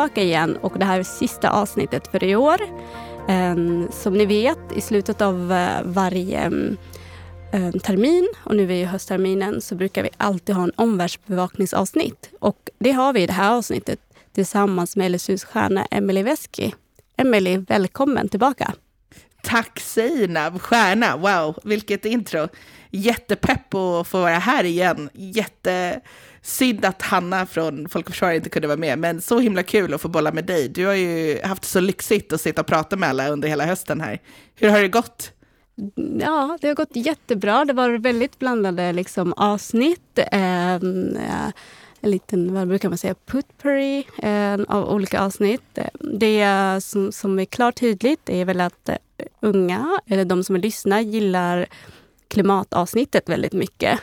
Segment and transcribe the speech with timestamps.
[0.00, 2.60] tillbaka igen och det här är sista avsnittet för i år.
[3.28, 6.50] Ehm, som ni vet, i slutet av eh, varje eh,
[7.52, 12.30] ehm, termin och nu är ju höstterminen så brukar vi alltid ha en omvärldsbevakningsavsnitt.
[12.38, 13.98] Och det har vi i det här avsnittet
[14.34, 16.74] tillsammans med LSUs stjärna Emelie Veski.
[17.16, 18.74] Emelie, välkommen tillbaka!
[19.42, 22.48] Tack Seinab, stjärna, wow, vilket intro!
[22.90, 25.10] Jättepepp att få vara här igen.
[25.12, 26.00] Jätte,
[26.42, 29.94] Synd att Hanna från Folk och Försvar inte kunde vara med, men så himla kul
[29.94, 30.68] att få bolla med dig.
[30.68, 34.00] Du har ju haft så lyxigt att sitta och prata med alla under hela hösten
[34.00, 34.18] här.
[34.54, 35.32] Hur har det gått?
[36.20, 37.64] Ja, det har gått jättebra.
[37.64, 40.18] Det var väldigt blandade liksom, avsnitt.
[40.32, 41.52] Ehm, eh,
[42.00, 45.78] en liten, vad brukar man säga, putpurry eh, av olika avsnitt.
[46.18, 46.46] Det
[46.82, 48.96] som, som är klart tydligt är väl att eh,
[49.40, 51.66] unga, eller de som lyssnar, gillar
[52.28, 54.00] klimatavsnittet väldigt mycket.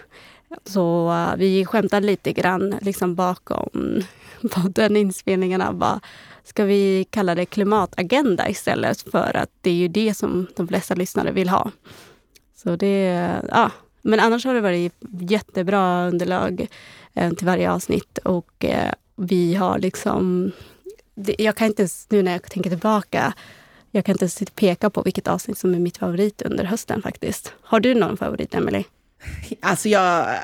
[0.66, 4.02] Så uh, vi skämtade lite grann liksom bakom
[4.70, 5.74] den inspelningarna.
[5.74, 6.00] Bara,
[6.44, 10.96] ska vi kalla det klimatagenda istället för att det är ju det som de flesta
[10.96, 11.72] lyssnare vill ha.
[12.56, 13.72] Så det, ja.
[14.02, 16.68] Men annars har det varit jättebra underlag
[17.14, 20.52] eh, till varje avsnitt och eh, vi har liksom...
[21.16, 23.34] Det, jag kan inte, nu när jag tänker tillbaka,
[23.92, 27.54] jag kan inte peka på vilket avsnitt som är mitt favorit under hösten faktiskt.
[27.62, 28.86] Har du någon favorit, Emelie?
[29.60, 30.38] Alltså jag,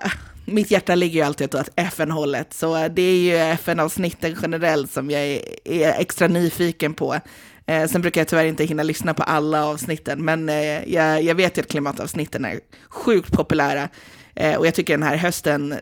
[0.46, 5.22] mitt hjärta ligger ju alltid åt FN-hållet, så det är ju FN-avsnitten generellt som jag
[5.64, 7.20] är, extra nyfiken på.
[7.66, 11.36] Eh, sen brukar jag tyvärr inte hinna lyssna på alla avsnitten, men eh, jag, jag,
[11.36, 13.90] vet ju att klimatavsnitten är sjukt populära.
[14.36, 15.76] Eh, och jag tycker den här hösten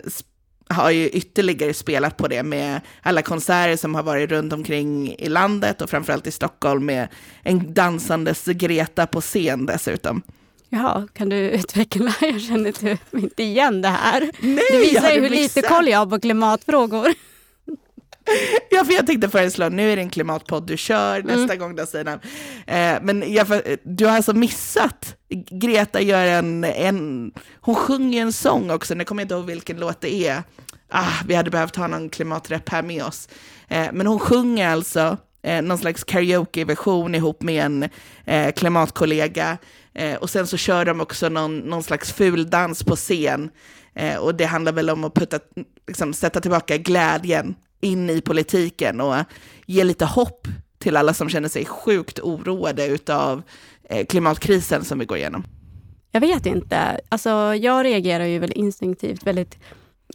[0.70, 5.30] har ju ytterligare spelat på det med alla konserter som har varit runt omkring i
[5.30, 7.08] landet och framförallt i Stockholm med
[7.44, 10.22] en dansandes Greta på scen dessutom.
[10.74, 12.14] Jaha, kan du utveckla?
[12.22, 14.32] Jag känner typ inte igen det här.
[14.40, 17.08] Nej, det visar ju hur lite koll jag har på klimatfrågor.
[18.70, 21.40] Ja, för jag tänkte föreslå, nu är det en klimatpodd du kör mm.
[21.40, 22.14] nästa gång då Sina.
[22.68, 23.48] Eh, men jag,
[23.84, 25.16] du har alltså missat,
[25.50, 29.80] Greta gör en, en, hon sjunger en sång också, nu kommer jag inte ihåg vilken
[29.80, 30.44] låt det är.
[30.90, 33.30] Ah, vi hade behövt ha någon klimatrep här med oss.
[33.68, 37.90] Eh, men hon sjunger alltså eh, någon slags karaoke-version ihop med en
[38.26, 39.58] eh, klimatkollega.
[39.94, 43.50] Eh, och sen så kör de också någon, någon slags fuldans på scen.
[43.94, 45.40] Eh, och det handlar väl om att putta,
[45.88, 49.16] liksom, sätta tillbaka glädjen in i politiken och
[49.66, 50.48] ge lite hopp
[50.80, 53.42] till alla som känner sig sjukt oroade av
[53.90, 55.44] eh, klimatkrisen som vi går igenom?
[56.12, 57.00] Jag vet inte.
[57.10, 59.58] Alltså, jag reagerar ju väl instinktivt väldigt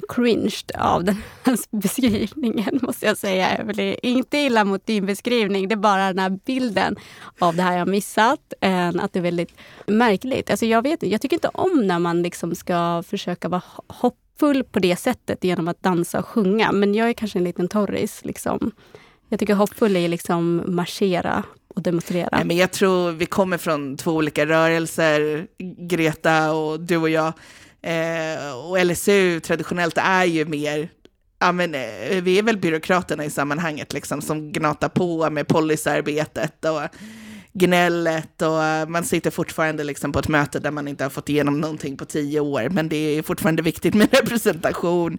[0.08, 3.48] cringed av den här beskrivningen, måste jag säga.
[3.48, 3.98] Emelie.
[4.02, 6.96] Inte illa mot din beskrivning, det är bara den här bilden
[7.38, 8.52] av det här jag missat.
[8.60, 9.54] Eh, att det är väldigt
[9.86, 10.50] märkligt.
[10.50, 14.78] Alltså jag, vet, jag tycker inte om när man liksom ska försöka vara hoppfull på
[14.78, 16.72] det sättet genom att dansa och sjunga.
[16.72, 18.24] Men jag är kanske en liten torris.
[18.24, 18.72] Liksom.
[19.28, 21.42] Jag tycker hoppfull är liksom marschera
[21.76, 22.28] och demonstrera.
[22.32, 25.46] Nej, men jag tror vi kommer från två olika rörelser,
[25.88, 27.32] Greta och du och jag.
[27.86, 30.88] Eh, och LSU traditionellt är ju mer
[31.38, 36.64] Ja, men, eh, vi är väl byråkraterna i sammanhanget, liksom, som gnatar på med policyarbetet
[36.64, 36.80] och
[37.52, 41.28] gnället och eh, man sitter fortfarande liksom på ett möte där man inte har fått
[41.28, 45.18] igenom någonting på tio år, men det är fortfarande viktigt med representation.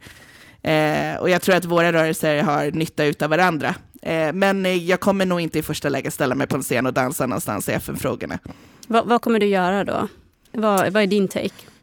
[0.61, 3.75] Eh, och jag tror att våra rörelser har nytta av varandra.
[4.01, 6.85] Eh, men eh, jag kommer nog inte i första läget ställa mig på en scen
[6.85, 8.39] och dansa någonstans i FN-frågorna.
[8.87, 10.07] Vad, vad, kommer du göra då?
[10.51, 11.76] Vad, vad är din take?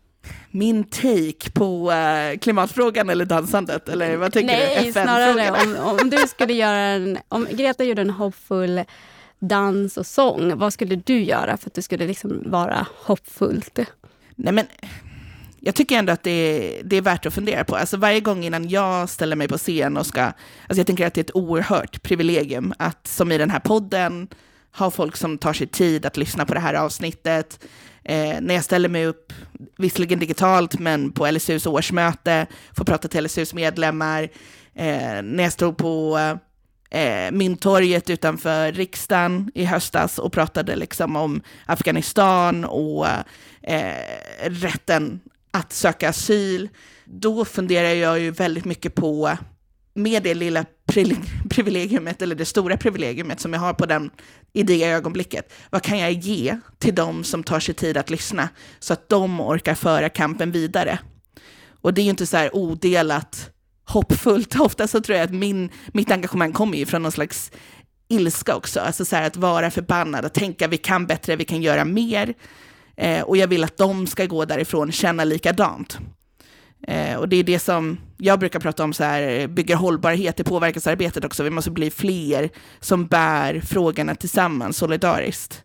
[0.54, 3.88] Min take på uh, klimatfrågan eller dansandet?
[3.88, 4.82] Eller vad tänker Nej, du?
[4.82, 7.18] Nej, snarare om, om du skulle göra en...
[7.28, 8.82] Om Greta gjorde en hoppfull
[9.38, 13.78] dans och sång, vad skulle du göra för att det skulle liksom vara hoppfullt?
[14.34, 14.66] Nej, men
[15.60, 17.76] jag tycker ändå att det är, det är värt att fundera på.
[17.76, 20.22] Alltså varje gång innan jag ställer mig på scen och ska...
[20.22, 20.36] Alltså
[20.76, 24.28] jag tänker att det är ett oerhört privilegium att, som i den här podden,
[24.76, 27.64] ha folk som tar sig tid att lyssna på det här avsnittet.
[28.04, 29.32] Eh, när jag ställer mig upp,
[29.78, 32.46] visserligen digitalt, men på LSUs årsmöte,
[32.76, 34.22] får prata till LSUs medlemmar.
[34.74, 36.18] Eh, när jag stod på
[36.90, 43.06] eh, Mynttorget utanför riksdagen i höstas och pratade liksom om Afghanistan och
[43.62, 43.94] eh,
[44.44, 46.68] rätten att söka asyl,
[47.04, 49.36] då funderar jag ju väldigt mycket på,
[49.94, 50.64] med det lilla
[51.50, 54.10] privilegiumet, eller det stora privilegiumet som jag har på den,
[54.52, 58.48] i det ögonblicket, vad kan jag ge till de som tar sig tid att lyssna,
[58.78, 60.98] så att de orkar föra kampen vidare?
[61.80, 63.50] Och det är ju inte så här odelat
[63.84, 64.56] hoppfullt.
[64.60, 67.52] Ofta så tror jag att min, mitt engagemang kommer ju från någon slags
[68.08, 71.62] ilska också, alltså så här att vara förbannad, att tänka vi kan bättre, vi kan
[71.62, 72.34] göra mer.
[72.96, 75.98] Eh, och jag vill att de ska gå därifrån och känna likadant.
[76.88, 80.44] Eh, och det är det som jag brukar prata om, så här, bygger hållbarhet i
[80.44, 81.42] påverkansarbetet också.
[81.42, 82.50] Vi måste bli fler
[82.80, 85.64] som bär frågorna tillsammans, solidariskt.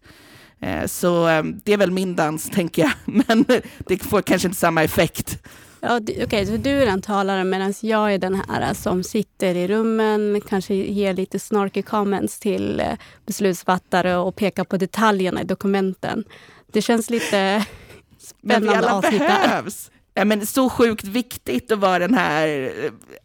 [0.62, 2.92] Eh, så eh, det är väl min dans, tänker jag.
[3.26, 3.46] Men
[3.88, 5.44] det får kanske inte samma effekt.
[5.82, 9.56] Ja, Okej, okay, så du är den talaren medan jag är den här som sitter
[9.56, 12.94] i rummen, kanske ger lite snarky comments till eh,
[13.26, 16.24] beslutsfattare och pekar på detaljerna i dokumenten.
[16.72, 17.66] Det känns lite
[18.20, 19.92] spännande Men vi alla behövs.
[20.20, 22.72] Ja, men så sjukt viktigt att vara den här,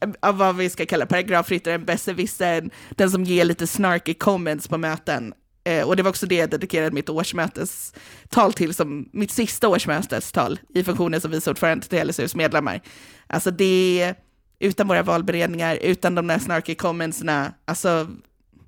[0.00, 4.79] eh, av vad vi ska kalla paragrafryttaren, besserwissern, den som ger lite snarky comments på
[4.79, 5.35] möten.
[5.64, 10.61] Eh, och det var också det jag dedikerade mitt årsmötestal till, som mitt sista årsmötestal
[10.75, 12.81] i funktionen som vice ordförande till LSUs medlemmar.
[13.26, 14.14] Alltså det,
[14.58, 18.08] utan våra valberedningar, utan de där snarky commentsna, alltså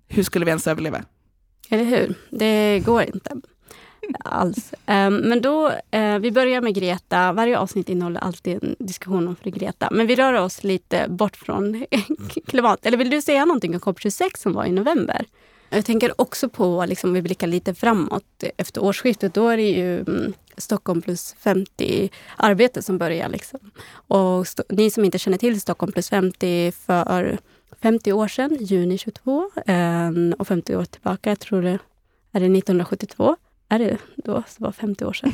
[0.09, 1.05] hur skulle vi ens överleva?
[1.71, 2.15] Eller hur?
[2.31, 3.31] Det går inte
[4.25, 4.73] alls.
[4.87, 7.33] Um, men då, uh, vi börjar med Greta.
[7.33, 9.89] Varje avsnitt innehåller alltid en diskussion om fru Greta.
[9.91, 11.87] Men vi rör oss lite bort från
[12.47, 12.87] klimat.
[12.87, 15.27] Eller vill du säga någonting om COP26 som var i november?
[15.71, 20.01] Jag tänker också på, liksom, vi blickar lite framåt efter årsskiftet, då är det ju
[20.01, 23.29] mm, Stockholm plus 50 arbete som börjar.
[23.29, 23.59] Liksom.
[24.09, 27.39] Och ni som inte känner till Stockholm plus 50 för
[27.83, 31.79] 50 år sedan, juni 22, eh, och 50 år tillbaka, jag tror det
[32.33, 33.37] är det 1972.
[33.69, 34.43] Är det då?
[34.47, 35.33] Så var 50 år sedan.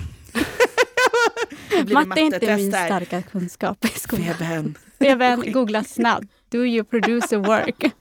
[1.93, 4.35] matte är inte min starka kunskap i skolan.
[4.35, 4.79] Feben.
[4.99, 6.27] Feben, googla snabbt.
[6.49, 7.93] Do your producer work.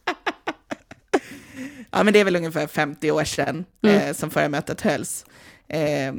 [1.91, 3.95] Ja, men det är väl ungefär 50 år sedan mm.
[3.95, 5.25] eh, som förra mötet hölls.
[5.67, 6.13] Eh,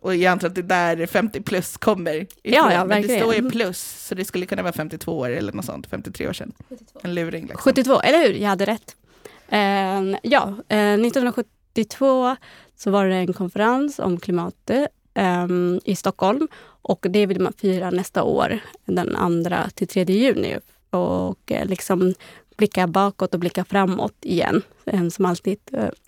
[0.00, 2.30] och jag antar att det där 50 plus kommer ifrån.
[2.42, 5.52] Ja, ja, men det står ju plus, så det skulle kunna vara 52 år eller
[5.52, 6.52] något sånt, 53 år sedan.
[6.68, 7.00] 72.
[7.02, 7.42] En luring.
[7.42, 7.58] Liksom.
[7.58, 8.34] 72, eller hur?
[8.34, 8.96] Jag hade rätt.
[9.48, 10.54] Eh, ja,
[11.74, 12.36] 1972
[12.76, 16.48] så var det en konferens om klimatet um, i Stockholm.
[16.82, 20.58] Och det vill man fira nästa år, den 2 till 3 juni.
[20.90, 22.14] Och eh, liksom
[22.60, 24.62] blicka bakåt och blicka framåt igen,
[25.12, 25.58] som alltid.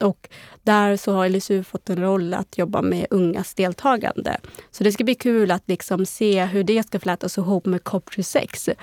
[0.01, 0.29] Och
[0.63, 4.37] där så har LSU fått en roll att jobba med ungas deltagande.
[4.71, 8.71] Så det ska bli kul att liksom se hur det ska flätas ihop med COP26.
[8.71, 8.75] Um,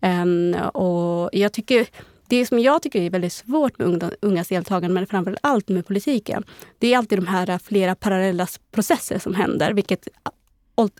[0.00, 1.86] ehm, och jag tycker
[2.28, 6.44] det som jag tycker är väldigt svårt med ungas deltagande, men framför allt med politiken,
[6.78, 10.08] det är alltid de här eh, flera parallella processer som händer, vilket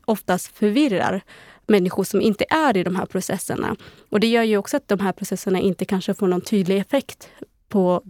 [0.05, 1.23] oftast förvirrar
[1.67, 3.77] människor som inte är i de här processerna.
[4.09, 7.29] Och det gör ju också att de här processerna inte kanske får någon tydlig effekt
[7.69, 8.03] på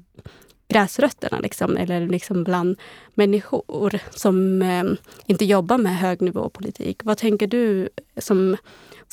[0.68, 2.78] gräsrötterna, liksom, eller liksom bland
[3.14, 4.84] människor som eh,
[5.26, 7.04] inte jobbar med högnivåpolitik.
[7.04, 8.56] Vad tänker du som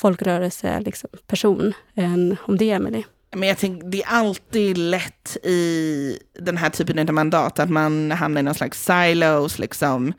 [0.00, 3.04] folkrörelseperson liksom, person, eh, om det, Emelie?
[3.30, 8.10] Men jag tänker, det är alltid lätt i den här typen av mandat att man
[8.10, 9.58] hamnar i någon slags silos.
[9.58, 10.12] Liksom.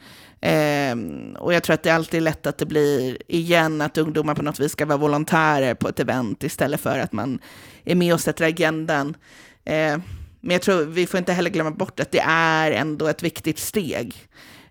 [0.91, 4.35] Um, och jag tror att det alltid är lätt att det blir igen att ungdomar
[4.35, 7.39] på något vis ska vara volontärer på ett event istället för att man
[7.85, 9.07] är med och sätter agendan.
[9.69, 9.99] Uh,
[10.41, 13.59] men jag tror vi får inte heller glömma bort att det är ändå ett viktigt
[13.59, 14.15] steg.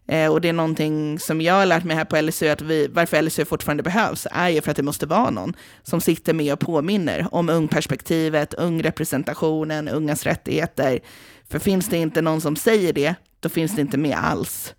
[0.08, 2.88] Eh, och det är någonting som jag har lärt mig här på LSU, att vi,
[2.88, 6.52] varför LSU fortfarande behövs, är ju för att det måste vara någon som sitter med
[6.52, 11.00] och påminner om ungperspektivet, ungrepresentationen, ungas rättigheter.
[11.48, 14.74] För finns det inte någon som säger det, då finns det inte med alls.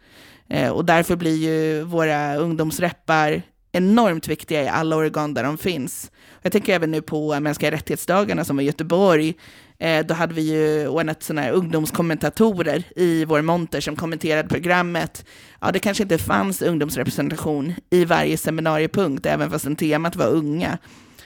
[0.50, 6.12] Eh, och därför blir ju våra ungdomsreppar enormt viktiga i alla organ där de finns.
[6.42, 9.36] Jag tänker även nu på mänskliga rättighetsdagarna som var i Göteborg,
[9.80, 15.26] Eh, då hade vi ju ordnat sådana här ungdomskommentatorer i vår monter som kommenterade programmet.
[15.62, 20.78] Ja, det kanske inte fanns ungdomsrepresentation i varje seminariepunkt, även fast temat var unga.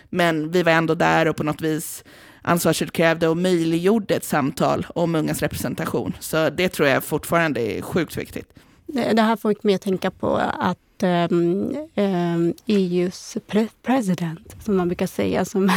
[0.10, 2.04] Men vi var ändå där och på något vis
[2.42, 6.14] ansvarsutkrävde och möjliggjorde ett samtal om ungas representation.
[6.20, 8.54] Så det tror jag fortfarande är sjukt viktigt.
[9.14, 14.88] Det här får mig att tänka på att um, um, EUs pre president, som man
[14.88, 15.70] brukar säga, som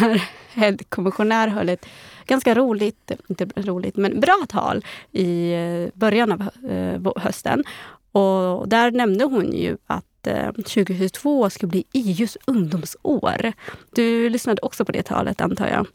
[0.54, 1.87] är kommissionär, höll ett
[2.26, 7.64] ganska roligt, inte roligt, men bra tal i eh, början av eh, hösten.
[8.12, 13.52] Och där nämnde hon ju att eh, 2022 ska bli EUs ungdomsår.
[13.95, 15.87] Du lyssnade också på det talet, antar jag?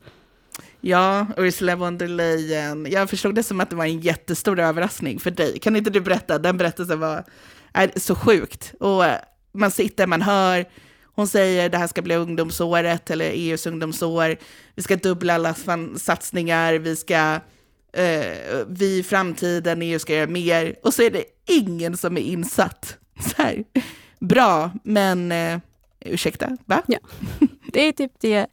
[0.81, 2.87] Ja, Ursula von der Leyen.
[2.89, 5.59] Jag förstod det som att det var en jättestor överraskning för dig.
[5.59, 6.39] Kan inte du berätta?
[6.39, 7.23] Den berättelsen var
[7.73, 8.73] är så sjukt.
[8.79, 9.19] Och eh,
[9.51, 10.65] man sitter, man hör,
[11.15, 14.37] hon säger det här ska bli ungdomsåret eller EUs ungdomsår.
[14.75, 15.55] Vi ska dubbla alla
[15.97, 17.39] satsningar, vi ska
[17.93, 20.75] eh, vi i framtiden, EU ska göra mer.
[20.83, 22.97] Och så är det ingen som är insatt.
[23.19, 23.63] Så här.
[24.19, 25.59] Bra, men eh,
[25.99, 26.83] ursäkta, va?
[26.87, 26.99] Ja,
[27.73, 28.47] det är typ det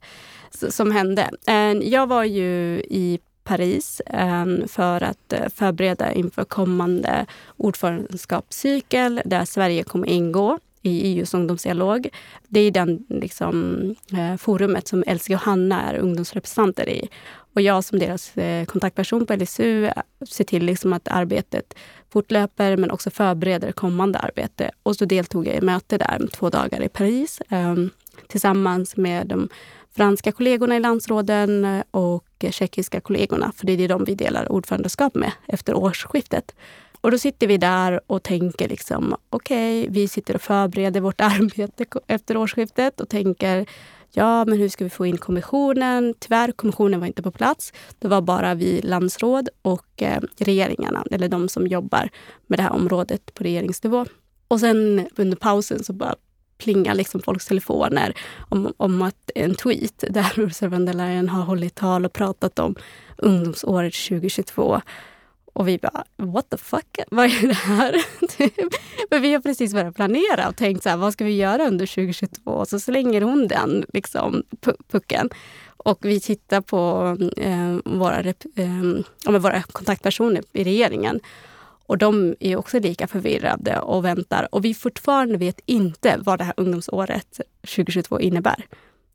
[0.51, 1.29] som hände.
[1.47, 7.25] Eh, jag var ju i Paris ehm, för att eh, förbereda inför kommande
[7.57, 12.09] ordförandeskapscykel där Sverige kommer ingå i EUs ungdomsdialog.
[12.47, 13.81] Det är den liksom,
[14.13, 17.09] eh, forumet som Elsie och Hanna är ungdomsrepresentanter i.
[17.53, 19.89] Och jag som deras eh, kontaktperson på LSU
[20.29, 21.73] ser till liksom att arbetet
[22.09, 24.71] fortlöper men också förbereder kommande arbete.
[24.83, 27.89] Och så deltog jag i möte där två dagar i Paris ehm,
[28.27, 29.49] tillsammans med de
[29.97, 33.51] franska kollegorna i landsråden eh, och tjeckiska kollegorna.
[33.55, 36.55] För det är de vi delar ordförandeskap med efter årsskiftet.
[37.01, 41.21] Och då sitter vi där och tänker liksom, okej, okay, vi sitter och förbereder vårt
[41.21, 43.65] arbete efter årsskiftet och tänker,
[44.11, 46.13] ja, men hur ska vi få in kommissionen?
[46.19, 47.73] Tyvärr, kommissionen var inte på plats.
[47.99, 52.09] Det var bara vi landsråd och eh, regeringarna, eller de som jobbar
[52.47, 54.05] med det här området på regeringsnivå.
[54.47, 56.15] Och sen under pausen så bara
[56.57, 58.13] plingar liksom folks telefoner
[58.49, 62.59] om, om att en tweet där Ursula von der Leyen har hållit tal och pratat
[62.59, 62.75] om
[63.17, 64.81] ungdomsåret 2022
[65.57, 68.05] och vi bara, what the fuck, vad är det här?
[68.37, 68.73] Typ.
[69.09, 71.85] Men vi har precis börjat planera och tänkt så här, vad ska vi göra under
[71.85, 72.51] 2022?
[72.51, 74.43] Och så slänger hon den liksom,
[74.91, 75.29] pucken.
[75.77, 78.19] Och vi tittar på eh, våra,
[78.55, 81.19] eh, våra kontaktpersoner i regeringen.
[81.87, 84.47] Och de är också lika förvirrade och väntar.
[84.51, 88.65] Och vi fortfarande vet inte vad det här ungdomsåret 2022 innebär.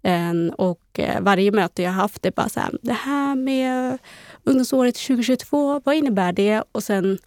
[0.02, 3.98] Ehm, och eh, varje möte jag haft är bara så här, det här med
[4.44, 6.64] ungdomsåret 2022, vad innebär det?
[6.72, 7.18] Och sen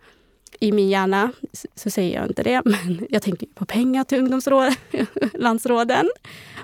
[0.59, 1.31] i min hjärna
[1.75, 6.09] så säger jag inte det, men jag tänker på pengar till ungdomslandsråden.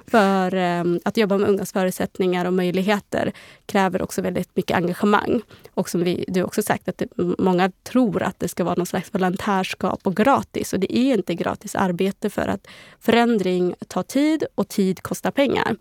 [0.08, 3.32] För ehm, att jobba med ungas förutsättningar och möjligheter
[3.66, 5.42] kräver också väldigt mycket engagemang.
[5.74, 7.08] Och som vi, du också sagt, att det,
[7.38, 10.74] många tror att det ska vara någon slags volontärskap och gratis.
[10.74, 12.68] Och det är inte gratis arbete för att
[13.00, 15.76] förändring tar tid och tid kostar pengar.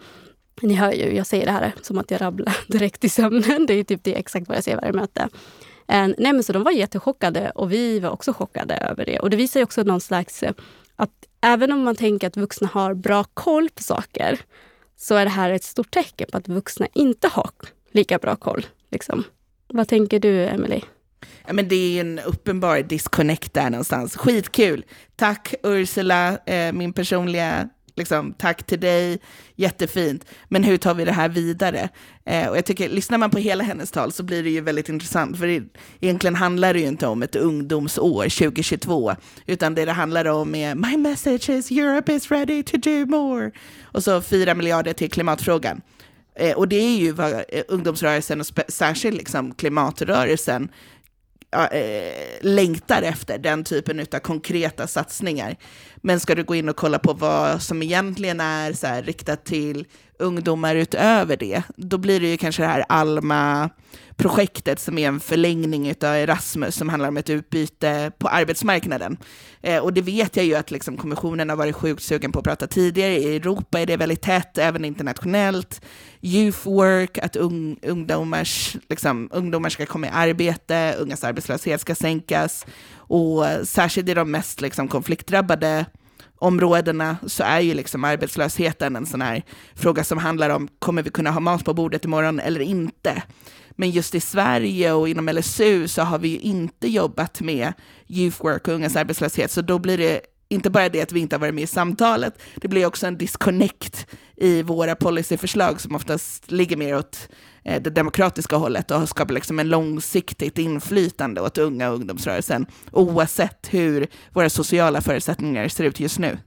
[0.62, 3.66] Ni hör ju, jag säger det här som att jag rabblar direkt i sömnen.
[3.66, 5.28] Det är typ det exakt vad jag säger varje möte.
[5.90, 9.18] Eh, nej, men så de var jättechockade och vi var också chockade över det.
[9.18, 10.52] Och det visar också någon slags eh,
[10.96, 14.40] att även om man tänker att vuxna har bra koll på saker
[14.96, 17.50] så är det här ett stort tecken på att vuxna inte har
[17.92, 18.66] lika bra koll.
[18.90, 19.24] Liksom.
[19.68, 20.82] Vad tänker du, Emelie?
[21.46, 24.16] Ja, men det är en uppenbar disconnect där någonstans.
[24.16, 24.84] Skitkul!
[25.16, 27.68] Tack Ursula, eh, min personliga
[28.00, 29.18] liksom, tack till dig,
[29.56, 31.88] jättefint, men hur tar vi det här vidare?
[32.24, 34.88] Eh, och jag tycker, lyssnar man på hela hennes tal så blir det ju väldigt
[34.88, 35.62] intressant, för det,
[36.00, 39.14] egentligen handlar det ju inte om ett ungdomsår 2022,
[39.46, 43.50] utan det det handlar om är My message is Europe is ready to do more.
[43.82, 45.80] Och så fyra miljarder till klimatfrågan.
[46.34, 50.68] Eh, och det är ju vad eh, ungdomsrörelsen och särskilt liksom klimatrörelsen
[51.52, 55.56] Eh, längtar efter, den typen av konkreta satsningar.
[55.96, 59.44] Men ska du gå in och kolla på vad som egentligen är så här, riktat
[59.44, 59.86] till
[60.18, 63.70] ungdomar utöver det, då blir det ju kanske det här Alma
[64.20, 69.16] projektet som är en förlängning av Erasmus som handlar om ett utbyte på arbetsmarknaden.
[69.60, 72.44] Eh, och det vet jag ju att liksom, kommissionen har varit sjukt sugen på att
[72.44, 73.18] prata tidigare.
[73.18, 75.80] I Europa är det väldigt tätt, även internationellt.
[76.22, 82.66] Youth work, att un ungdomars, liksom, ungdomar ska komma i arbete, ungas arbetslöshet ska sänkas.
[82.94, 85.86] Och särskilt i de mest liksom, konfliktdrabbade
[86.38, 89.42] områdena så är ju liksom arbetslösheten en sån här
[89.74, 93.22] fråga som handlar om, kommer vi kunna ha mat på bordet imorgon eller inte?
[93.76, 97.72] Men just i Sverige och inom LSU så har vi ju inte jobbat med
[98.08, 101.36] youth work och ungas arbetslöshet, så då blir det inte bara det att vi inte
[101.36, 106.50] har varit med i samtalet, det blir också en disconnect i våra policyförslag som oftast
[106.50, 107.28] ligger mer åt
[107.64, 113.68] eh, det demokratiska hållet och skapar liksom en långsiktigt inflytande åt unga och ungdomsrörelsen, oavsett
[113.70, 116.38] hur våra sociala förutsättningar ser ut just nu.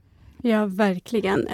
[0.46, 1.46] Ja, verkligen.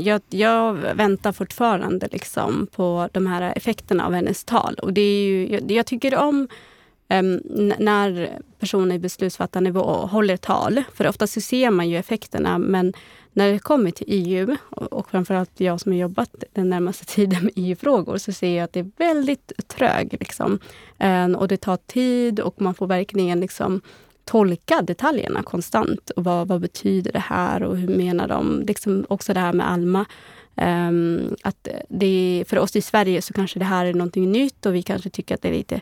[0.00, 4.74] Jag, jag, väntar fortfarande liksom på de här effekterna av hennes tal.
[4.82, 6.48] Och det är ju, jag, jag tycker om
[7.08, 7.40] um,
[7.78, 10.82] när personer i beslutsfattande nivå håller tal.
[10.94, 12.92] För ofta så ser man ju effekterna, men
[13.32, 17.52] när det kommer till EU, och, framförallt jag som har jobbat den närmaste tiden med
[17.56, 20.16] EU-frågor, så ser jag att det är väldigt trög.
[20.20, 20.58] Liksom.
[20.98, 23.80] Um, och det tar tid och man får verkligen liksom
[24.26, 26.10] tolka detaljerna konstant.
[26.10, 28.64] Och vad, vad betyder det här och hur menar de?
[28.66, 30.04] Liksom också det här med Alma.
[30.54, 34.74] Um, att det, för oss i Sverige så kanske det här är någonting nytt och
[34.74, 35.80] vi kanske tycker att det är lite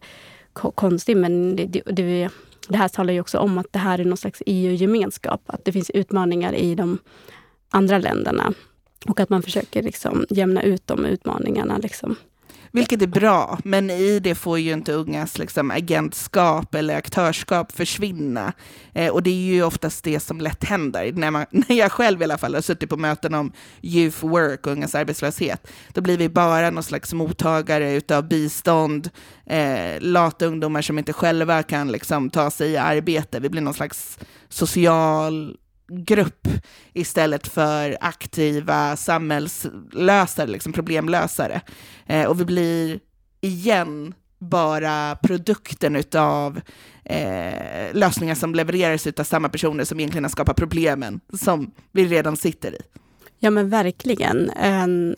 [0.52, 1.16] konstigt.
[1.16, 2.28] Men det, det,
[2.68, 5.42] det här talar ju också om att det här är någon slags EU-gemenskap.
[5.46, 6.98] Att det finns utmaningar i de
[7.70, 8.52] andra länderna.
[9.08, 11.78] Och att man försöker liksom jämna ut de utmaningarna.
[11.78, 12.16] Liksom.
[12.74, 18.52] Vilket är bra, men i det får ju inte ungas liksom, agentskap eller aktörskap försvinna.
[18.92, 21.12] Eh, och det är ju oftast det som lätt händer.
[21.12, 23.52] När, man, när jag själv i alla fall har suttit på möten om
[23.82, 29.10] youth work och ungas arbetslöshet, då blir vi bara någon slags mottagare utav bistånd,
[29.46, 33.40] eh, lata ungdomar som inte själva kan liksom, ta sig i arbete.
[33.40, 35.56] Vi blir någon slags social
[35.94, 36.48] grupp
[36.92, 41.60] istället för aktiva samhällslösare, liksom problemlösare.
[42.06, 43.00] Eh, och vi blir
[43.40, 46.60] igen bara produkten av
[47.04, 52.36] eh, lösningar som levereras av samma personer som egentligen har skapat problemen som vi redan
[52.36, 52.78] sitter i.
[53.38, 54.50] Ja men verkligen.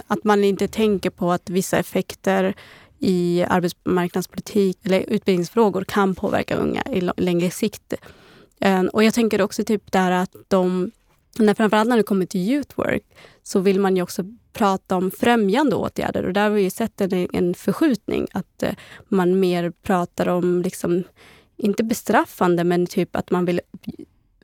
[0.06, 2.54] Att man inte tänker på att vissa effekter
[2.98, 7.94] i arbetsmarknadspolitik eller utbildningsfrågor kan påverka unga i längre sikt.
[8.60, 10.90] Eh, och jag tänker också typ där att de,
[11.38, 13.02] när, framförallt när det kommer till youth work,
[13.42, 17.28] så vill man ju också prata om främjande åtgärder och där har vi sett en,
[17.32, 18.26] en förskjutning.
[18.32, 18.74] Att eh,
[19.08, 21.02] man mer pratar om, liksom,
[21.56, 23.60] inte bestraffande, men typ att man vill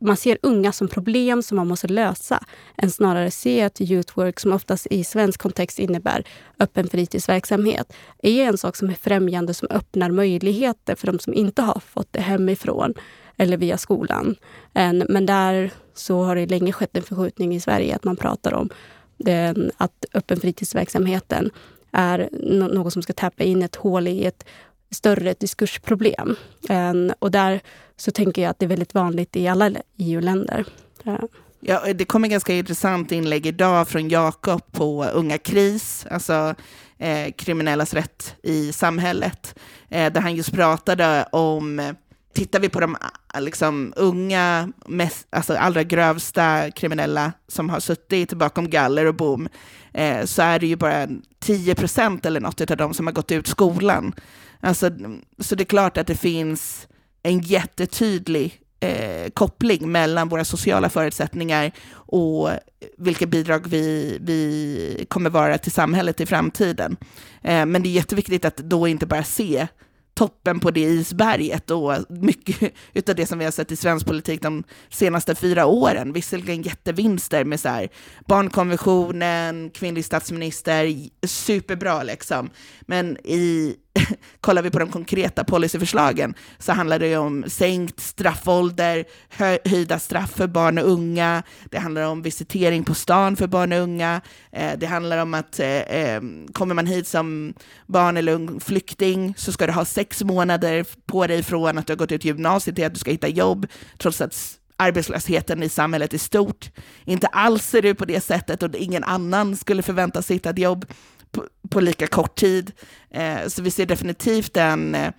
[0.03, 2.45] man ser unga som problem som man måste lösa,
[2.77, 6.25] än snarare se att youth work, som oftast i svensk kontext innebär
[6.59, 7.93] öppen fritidsverksamhet,
[8.23, 12.09] är en sak som är främjande, som öppnar möjligheter för de som inte har fått
[12.11, 12.95] det hemifrån
[13.37, 14.37] eller via skolan.
[14.75, 18.55] Ehm, men där så har det länge skett en förskjutning i Sverige, att man pratar
[18.55, 18.69] om
[19.17, 21.51] den, att öppen fritidsverksamheten
[21.93, 22.29] är
[22.75, 24.45] något som ska täppa in ett hål i ett
[24.91, 26.37] större diskursproblem.
[26.69, 27.61] Ehm, och där
[27.97, 30.65] så tänker jag att det är väldigt vanligt i alla EU-länder.
[31.05, 31.29] Ehm.
[31.65, 36.55] Ja, det kom ett ganska intressant inlägg idag från Jakob på Unga KRIS, alltså
[36.99, 39.59] eh, kriminellas rätt i samhället,
[39.89, 41.95] eh, där han just pratade om
[42.33, 42.97] tittar vi på de
[43.35, 49.49] äh, liksom, unga, mest, alltså allra grövsta kriminella som har suttit bakom galler och bom,
[49.93, 51.09] eh, så är det ju bara
[51.41, 54.13] 10 procent eller något av dem som har gått ut skolan.
[54.61, 54.91] Alltså,
[55.39, 56.89] så det är klart att det finns
[57.23, 62.51] en jättetydlig eh, koppling mellan våra sociala förutsättningar och
[62.99, 66.97] vilka bidrag vi, vi kommer vara till samhället i framtiden.
[67.43, 69.67] Eh, men det är jätteviktigt att då inte bara se
[70.15, 72.73] toppen på det isberget och mycket
[73.09, 76.13] av det som vi har sett i svensk politik de senaste fyra åren.
[76.13, 77.89] Visserligen jättevinster med så här,
[78.27, 82.51] barnkonventionen, kvinnlig statsminister, superbra liksom.
[82.81, 83.77] Men i,
[84.41, 90.31] kollar vi på de konkreta policyförslagen så handlar det om sänkt straffålder, hö, höjda straff
[90.31, 94.21] för barn och unga, det handlar om visitering på stan för barn och unga,
[94.53, 96.23] eh, det handlar om att eh, eh,
[96.53, 97.55] kommer man hit som
[97.87, 101.93] barn eller ung flykting så ska du ha sex månader på dig från att du
[101.93, 103.67] har gått ut gymnasiet till att du ska hitta jobb,
[103.99, 106.71] trots att arbetslösheten i samhället är stort.
[107.05, 110.87] Inte alls ser det på det sättet och ingen annan skulle förväntas hitta ett jobb
[111.33, 112.73] på, på lika kort tid.
[113.11, 115.13] Eh, så vi ser definitivt en, eh,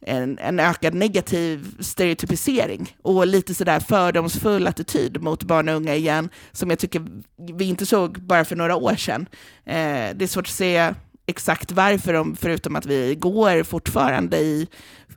[0.00, 6.28] en, en, ökad negativ stereotypisering och lite sådär fördomsfull attityd mot barn och unga igen,
[6.52, 7.06] som jag tycker
[7.54, 9.26] vi inte såg bara för några år sedan.
[9.64, 10.94] Eh, det är svårt att se
[11.26, 14.68] exakt varför, förutom att vi går fortfarande i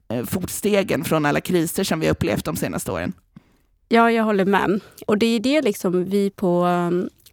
[0.10, 3.14] eh, fotstegen från alla kriser som vi upplevt de senaste åren.
[3.88, 4.80] Ja, jag håller med.
[5.08, 6.68] Och det är det liksom vi på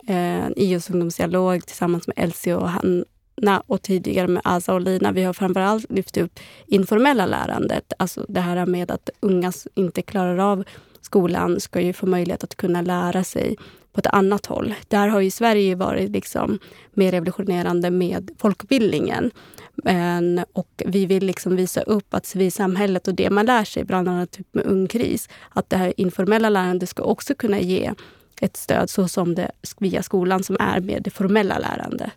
[0.06, 5.12] eh, IOs ungdomsdialog tillsammans med Elsie och Hanna och tidigare med Asa och Lina.
[5.12, 7.92] Vi har framförallt lyft upp informella lärandet.
[7.98, 10.64] Alltså det här med att unga inte klarar av
[11.00, 13.56] skolan ska ju få möjlighet att kunna lära sig
[13.92, 14.74] på ett annat håll.
[14.88, 16.58] Där har ju Sverige varit liksom
[16.92, 19.30] mer revolutionerande med folkbildningen.
[19.74, 24.08] Men, och vi vill liksom visa upp att civilsamhället och det man lär sig, bland
[24.08, 27.92] annat typ med Ung Kris, att det här informella lärandet ska också kunna ge
[28.40, 32.10] ett stöd så som det via skolan som är med det formella lärandet.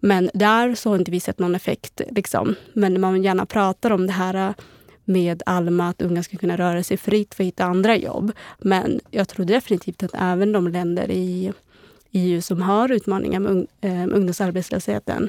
[0.00, 2.00] Men där så har inte vi sett någon effekt.
[2.10, 2.54] Liksom.
[2.72, 4.54] Men man gärna pratar om det här äh,
[5.04, 8.32] med Alma, att unga ska kunna röra sig fritt för att hitta andra jobb.
[8.58, 11.52] Men jag tror definitivt att även de länder i
[12.10, 15.28] EU som har utmaningar med äh, ungdomsarbetslösheten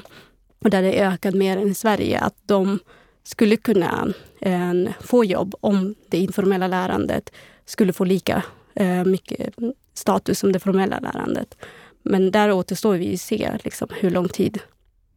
[0.58, 2.78] och där det är ökat mer än i Sverige, att de
[3.22, 4.08] skulle kunna
[4.40, 7.30] äh, få jobb om det informella lärandet
[7.64, 8.42] skulle få lika
[8.76, 9.54] Eh, mycket
[9.94, 11.56] status som det formella lärandet.
[12.02, 14.58] Men där återstår vi att se liksom, hur lång tid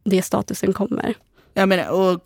[0.04, 1.14] det statusen kommer.
[1.54, 2.20] Jag menar, och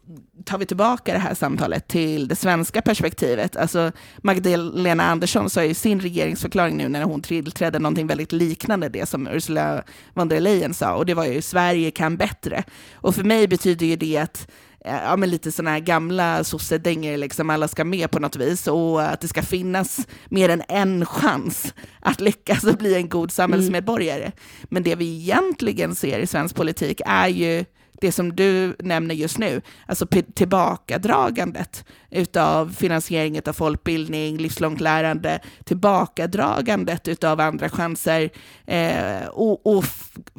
[0.44, 5.74] tar vi tillbaka det här samtalet till det svenska perspektivet, alltså Magdalena Andersson sa i
[5.74, 9.82] sin regeringsförklaring nu när hon tillträdde någonting väldigt liknande det som Ursula
[10.14, 12.64] von der Leyen sa, och det var ju Sverige kan bättre.
[12.94, 14.48] Och för mig betyder ju det att
[14.84, 19.02] ja, men lite sådana här gamla sossedänger, liksom alla ska med på något vis och
[19.02, 24.24] att det ska finnas mer än en chans att lyckas och bli en god samhällsmedborgare.
[24.24, 24.32] Mm.
[24.62, 27.64] Men det vi egentligen ser i svensk politik är ju
[28.00, 37.08] det som du nämner just nu, alltså tillbakadragandet utav finansieringen av folkbildning, livslångt lärande, tillbakadragandet
[37.08, 38.30] utav andra chanser
[38.66, 39.84] eh, och, och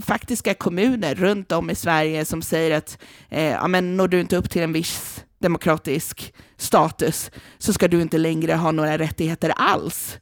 [0.05, 2.97] faktiska kommuner runt om i Sverige som säger att
[3.29, 8.01] eh, ja, men når du inte upp till en viss demokratisk status så ska du
[8.01, 10.19] inte längre ha några rättigheter alls.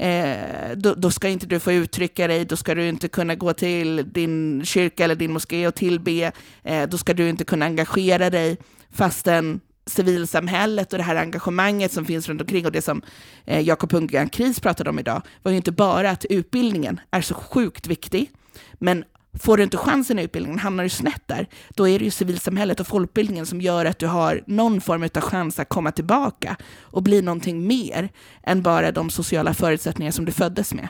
[0.00, 3.52] Eh, då, då, ska inte du få uttrycka dig, då ska du inte kunna gå
[3.52, 6.32] till din kyrka eller din moské och tillbe,
[6.62, 8.58] eh, då ska du inte kunna engagera dig,
[8.90, 13.02] fastän civilsamhället och det här engagemanget som finns runt omkring och det som
[13.44, 17.34] eh, Jakob Lundgren Kris pratade om idag var ju inte bara att utbildningen är så
[17.34, 18.30] sjukt viktig,
[18.72, 22.10] men Får du inte chansen i utbildningen, hamnar du snett där, då är det ju
[22.10, 26.56] civilsamhället och folkbildningen som gör att du har någon form av chans att komma tillbaka
[26.80, 28.08] och bli någonting mer
[28.42, 30.88] än bara de sociala förutsättningar som du föddes med.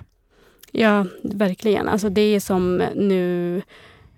[0.72, 1.88] Ja, verkligen.
[1.88, 3.62] Alltså det är som nu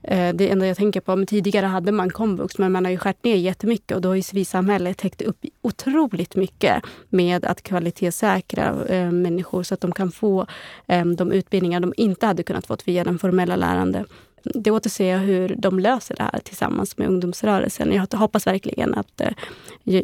[0.03, 2.99] Eh, det enda jag tänker på, men tidigare hade man komvux, men man har ju
[2.99, 8.85] skärt ner jättemycket och då har ju civilsamhället täckt upp otroligt mycket med att kvalitetssäkra
[8.89, 10.47] eh, människor så att de kan få
[10.87, 14.05] eh, de utbildningar de inte hade kunnat få via den formella lärande.
[14.45, 17.93] Det återser jag hur de löser det här tillsammans med ungdomsrörelsen.
[17.93, 19.33] Jag hoppas verkligen att eh,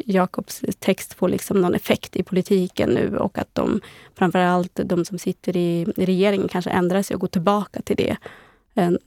[0.05, 3.81] Jakobs text får liksom någon effekt i politiken nu och att de,
[4.15, 8.17] framförallt de som sitter i regeringen, kanske ändrar sig och går tillbaka till det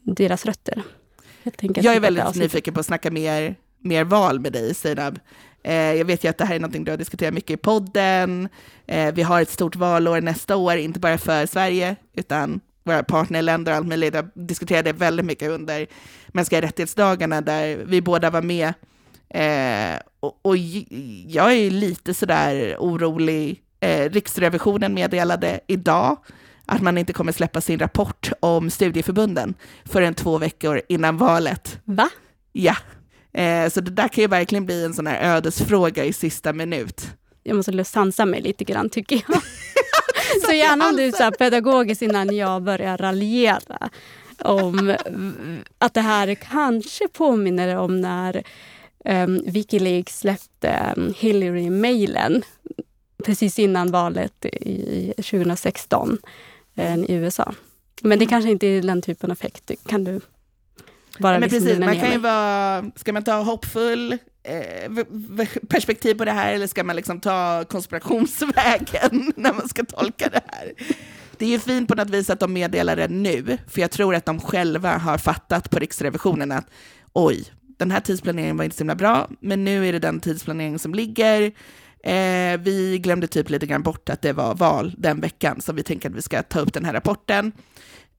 [0.02, 0.82] deras rötter.
[1.58, 5.18] Jag, är väldigt nyfiken på att snacka mer, mer val med dig, Seinab.
[5.64, 8.48] Eh, jag vet ju att det här är något du har diskuterat mycket i podden.
[8.87, 13.72] Eh, vi har ett stort valår nästa år, inte bara för Sverige, utan våra partnerländer
[13.72, 14.14] och allt möjligt.
[14.14, 15.87] Jag diskuterade väldigt mycket under
[16.28, 18.74] mänskliga rättighetsdagarna, där vi båda var med.
[19.28, 20.56] Eh, och, och,
[21.26, 23.62] jag är lite sådär orolig.
[23.80, 26.16] Eh, Riksrevisionen meddelade idag
[26.66, 31.79] att man inte kommer släppa sin rapport om studieförbunden förrän två veckor innan valet.
[31.85, 32.11] Va?
[32.53, 32.77] Ja.
[33.33, 37.11] Eh, så det där kan ju verkligen bli en sån här ödesfråga i sista minut.
[37.42, 39.42] Jag måste sansa mig lite grann tycker jag.
[40.46, 43.90] så gärna om du är pedagogisk innan jag börjar raljera
[44.38, 44.96] om
[45.79, 48.42] att det här kanske påminner om när
[49.05, 52.42] um, Wikileaks släppte um, Hillary-mailen
[53.25, 56.18] precis innan valet i 2016
[56.76, 57.54] än i USA.
[58.02, 59.70] Men det kanske inte är den typen av effekt.
[59.87, 60.20] Kan du
[61.18, 64.92] bara men liksom precis, man kan ju vara, ska man ta hoppfull eh,
[65.68, 70.40] perspektiv på det här eller ska man liksom ta konspirationsvägen när man ska tolka det
[70.46, 70.72] här?
[71.37, 74.14] Det är ju fint på något vis att de meddelar det nu, för jag tror
[74.14, 76.70] att de själva har fattat på Riksrevisionen att
[77.12, 77.44] oj,
[77.78, 80.94] den här tidsplaneringen var inte så himla bra, men nu är det den tidsplanering som
[80.94, 81.52] ligger.
[82.03, 85.83] Eh, vi glömde typ lite grann bort att det var val den veckan, så vi
[85.83, 87.53] tänker att vi ska ta upp den här rapporten.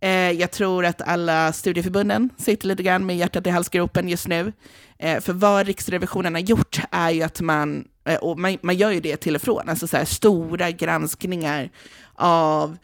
[0.03, 4.53] Eh, jag tror att alla studieförbunden sitter lite grann med hjärtat i halsgropen just nu.
[4.99, 8.91] Eh, för vad Riksrevisionen har gjort är ju att man, eh, och man, man gör
[8.91, 11.69] ju det till och från, alltså så här stora granskningar
[12.15, 12.77] av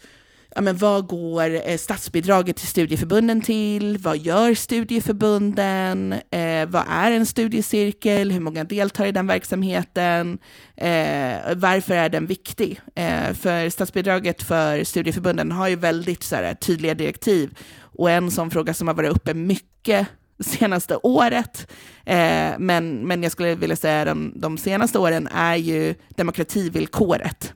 [0.55, 3.97] ja, men vad går eh, statsbidraget till studieförbunden till?
[3.97, 6.13] Vad gör studieförbunden?
[6.13, 8.31] Eh, vad är en studiecirkel?
[8.31, 10.39] Hur många deltar i den verksamheten?
[10.75, 12.81] Eh, varför är den viktig?
[12.95, 18.51] Eh, för statsbidraget för studieförbunden har ju väldigt så här, tydliga direktiv och en sån
[18.51, 20.07] fråga som har varit uppe mycket
[20.39, 21.71] senaste året,
[22.05, 27.53] eh, men, men jag skulle vilja säga de, de senaste åren, är ju demokrativillkoret.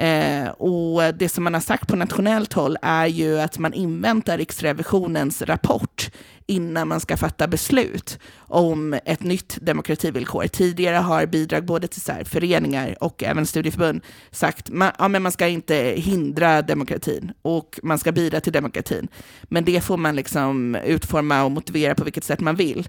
[0.00, 4.38] Eh, och det som man har sagt på nationellt håll är ju att man inväntar
[4.38, 6.10] Riksrevisionens rapport
[6.46, 10.46] innan man ska fatta beslut om ett nytt demokrativillkor.
[10.46, 15.48] Tidigare har bidrag både till så föreningar och även studieförbund sagt att ja, man ska
[15.48, 19.08] inte hindra demokratin och man ska bidra till demokratin.
[19.42, 22.88] Men det får man liksom utforma och motivera på vilket sätt man vill.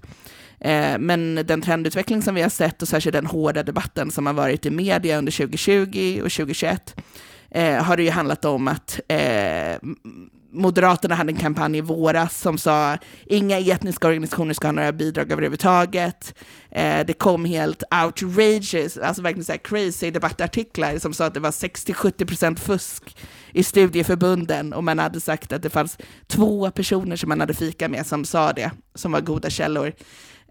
[0.60, 4.32] Eh, men den trendutveckling som vi har sett och särskilt den hårda debatten som har
[4.32, 6.94] varit i media under 2020 och 2021
[7.50, 9.76] eh, har det ju handlat om att eh,
[10.54, 15.32] Moderaterna hade en kampanj i våras som sa inga etniska organisationer ska ha några bidrag
[15.32, 16.34] överhuvudtaget.
[16.70, 21.50] Eh, det kom helt outrageous, alltså verkligen så crazy debattartiklar som sa att det var
[21.50, 23.16] 60-70% fusk
[23.52, 27.88] i studieförbunden och man hade sagt att det fanns två personer som man hade fika
[27.88, 29.92] med som sa det, som var goda källor.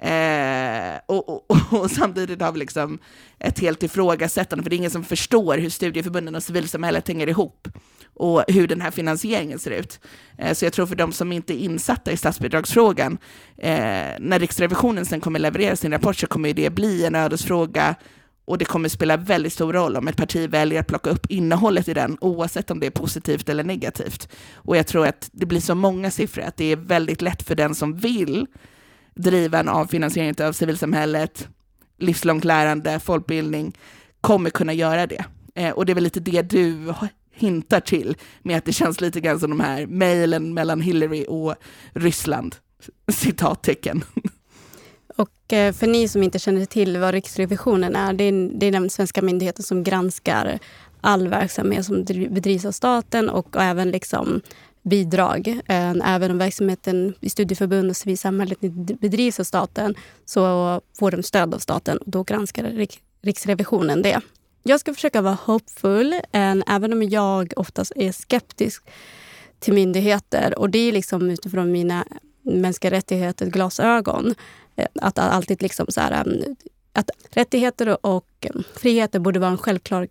[0.02, 3.00] Eh, och, och, och, samtidigt har vi liksom
[3.40, 7.68] ett helt ifrågasättande, för det är ingen som förstår hur studieförbunden och civilsamhället hänger ihop
[8.14, 10.00] och hur den här finansieringen ser ut.
[10.38, 13.18] Eh, så jag tror för de som inte är insatta i statsbidragsfrågan,
[13.58, 13.74] eh,
[14.20, 17.96] när Riksrevisionen sen kommer leverera sin rapport så kommer det bli en ödesfråga
[18.46, 21.88] och det kommer spela väldigt stor roll om ett parti väljer att plocka upp innehållet
[21.88, 24.30] i den, oavsett om det är positivt eller negativt.
[24.56, 27.56] Och jag tror att det blir så många siffror att det är väldigt lätt för
[27.56, 28.48] den som vill
[29.15, 31.47] driven av finansiering av civilsamhället,
[31.97, 33.78] livslångt lärande, folkbildning,
[34.21, 35.26] kommer kunna göra det.
[35.56, 36.93] Eh, och det är väl lite det du
[37.32, 41.56] hintar till med att det känns lite grann som de här mejlen mellan Hillary och
[41.93, 42.56] Ryssland.
[43.12, 44.04] Citattecken.
[45.17, 48.71] Och eh, för ni som inte känner till vad Riksrevisionen är, det är, det är
[48.71, 50.60] den svenska myndigheten som granskar
[51.02, 54.41] all verksamhet som bedrivs av staten och även liksom
[54.84, 55.60] bidrag.
[55.67, 61.24] Ehm, även om verksamheten i studieförbund och civilsamhället inte bedrivs av staten så får de
[61.24, 62.88] stöd av staten och då granskar
[63.22, 64.22] Riksrevisionen det.
[64.63, 68.84] Jag ska försöka vara hoppfull, ehm, även om jag oftast är skeptisk
[69.60, 70.60] till myndigheter.
[70.60, 72.06] Och det är liksom utifrån mina
[72.41, 74.36] mänskliga rättigheter glasögon.
[74.76, 76.26] Ehm, att alltid liksom så här,
[76.94, 80.08] att rättigheter och friheter borde vara en självklar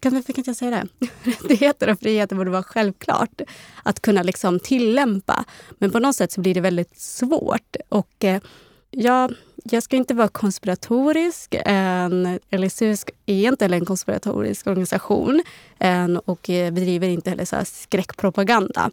[0.00, 1.08] kan, kan jag säga det?
[1.30, 3.40] Rättigheter och friheter borde vara självklart
[3.82, 5.44] att kunna liksom tillämpa.
[5.78, 7.76] Men på något sätt så blir det väldigt svårt.
[7.88, 8.42] Och eh,
[8.90, 11.54] jag, jag ska inte vara konspiratorisk.
[11.64, 15.42] En, LSU är inte heller en konspiratorisk organisation
[15.78, 18.90] en, och eh, bedriver inte heller så skräckpropaganda.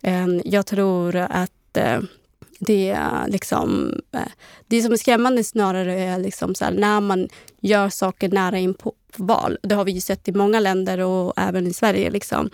[0.00, 2.00] En, jag tror att eh,
[2.58, 4.20] det, liksom, eh,
[4.66, 7.28] det som är skrämmande snarare är liksom så här, när man
[7.60, 9.58] gör saker nära in på val.
[9.62, 12.10] Det har vi ju sett i många länder och även i Sverige.
[12.10, 12.50] Liksom.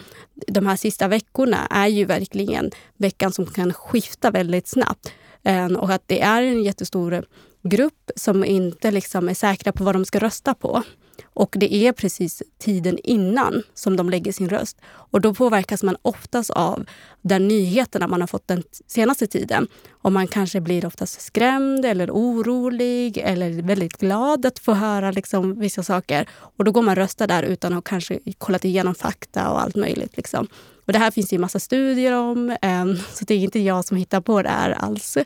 [0.46, 5.12] De här sista veckorna är ju verkligen veckan som kan skifta väldigt snabbt.
[5.42, 7.24] Ehm, och att det är en jättestor
[7.62, 10.82] grupp som inte liksom är säkra på vad de ska rösta på.
[11.24, 14.76] Och det är precis tiden innan som de lägger sin röst.
[14.86, 16.86] Och då påverkas man oftast av
[17.22, 19.66] den nyheterna man har fått den senaste tiden.
[19.90, 25.60] Och man kanske blir oftast skrämd eller orolig eller väldigt glad att få höra liksom
[25.60, 26.28] vissa saker.
[26.56, 30.16] Och då går man rösta där utan att kanske kollat igenom fakta och allt möjligt.
[30.16, 30.46] Liksom.
[30.86, 33.84] Och det här finns det ju massa studier om, ehm, så det är inte jag
[33.84, 35.18] som hittar på det här alls.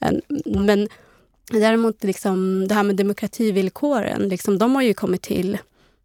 [0.00, 0.88] Ehm, men
[1.50, 5.58] Däremot liksom, det här med demokrativillkoren, liksom, de har ju kommit till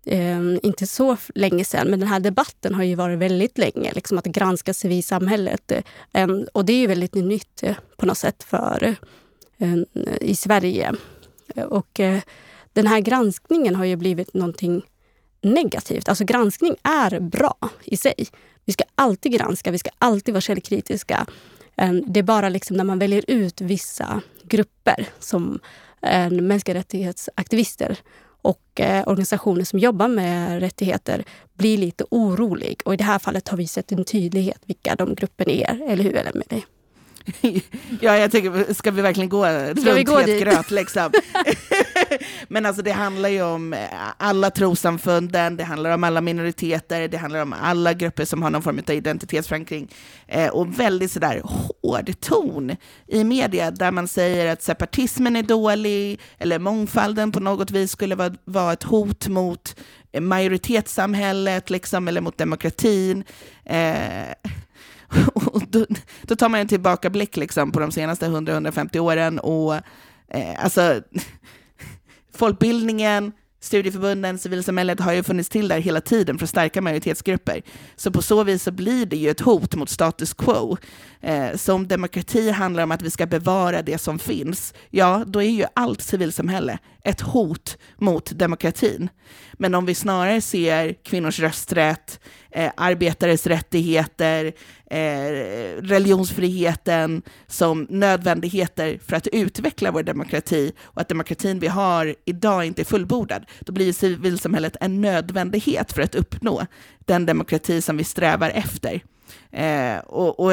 [0.06, 3.92] eh, inte så länge sedan, men den här debatten har ju varit väldigt länge.
[3.94, 5.72] Liksom, att granska civilsamhället.
[6.14, 8.96] Eh, och det är ju väldigt nytt eh, på något sätt för,
[9.58, 9.76] eh,
[10.22, 10.94] i Sverige.
[11.56, 12.20] Och eh,
[12.74, 14.82] den här granskningen har ju blivit någonting
[15.42, 16.10] negativt.
[16.10, 18.28] Alltså granskning är bra i sig.
[18.66, 21.26] Vi ska alltid granska, vi ska alltid vara källkritiska.
[21.78, 25.60] Ehm, det är bara liksom när man väljer ut vissa grupper som
[26.02, 27.98] ehm, mänskliga rättighetsaktivister
[28.42, 32.82] och eh, organisationer som jobbar med rättigheter blir lite orolig.
[32.86, 36.04] Och i det här fallet har vi sett en tydlighet vilka de grupperna är, eller
[36.04, 36.64] hur Emelie?
[38.02, 39.46] ja, jag tycker, ska vi verkligen gå
[39.82, 41.12] ska runt gå het gröt liksom?
[42.48, 43.80] Men alltså det handlar ju om eh,
[44.18, 48.62] alla trosamfunden, det handlar om alla minoriteter, det handlar om alla grupper som har någon
[48.62, 49.88] form av identitetsförankring.
[50.28, 52.76] Eh, och väldigt sådär hård ton
[53.08, 58.16] i media där man säger att separatismen är dålig eller mångfalden på något vis skulle
[58.16, 59.76] vara, vara ett hot mot
[60.20, 63.24] majoritetssamhället liksom, eller mot demokratin.
[63.66, 64.52] Eh,
[65.34, 65.86] och då,
[66.22, 69.76] då, tar man en tillbakablick liksom på de senaste 100-150 åren och
[70.28, 71.02] eh, alltså
[72.34, 77.62] folkbildningen, studieförbunden, civilsamhället har ju funnits till där hela tiden för att stärka majoritetsgrupper.
[77.96, 80.78] Så på så vis så blir det ju ett hot mot status quo.
[81.22, 85.42] Eh, så om demokrati handlar om att vi ska bevara det som finns, ja, då
[85.42, 89.10] är ju allt civilsamhälle ett hot mot demokratin.
[89.54, 92.20] Men om vi snarare ser kvinnors rösträtt,
[92.52, 94.54] eh, arbetares rättigheter,
[94.86, 95.32] eh,
[95.82, 102.82] religionsfriheten som nödvändigheter för att utveckla vår demokrati och att demokratin vi har idag inte
[102.82, 106.66] är fullbordad, då blir civilsamhället en nödvändighet för att uppnå
[107.06, 109.04] den demokrati som vi strävar efter.
[109.52, 110.52] Eh, och, och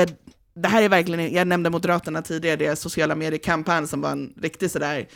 [0.54, 4.70] det här är verkligen, jag nämnde Moderaterna tidigare, deras sociala mediekampanj som var en riktig
[4.70, 5.06] sådär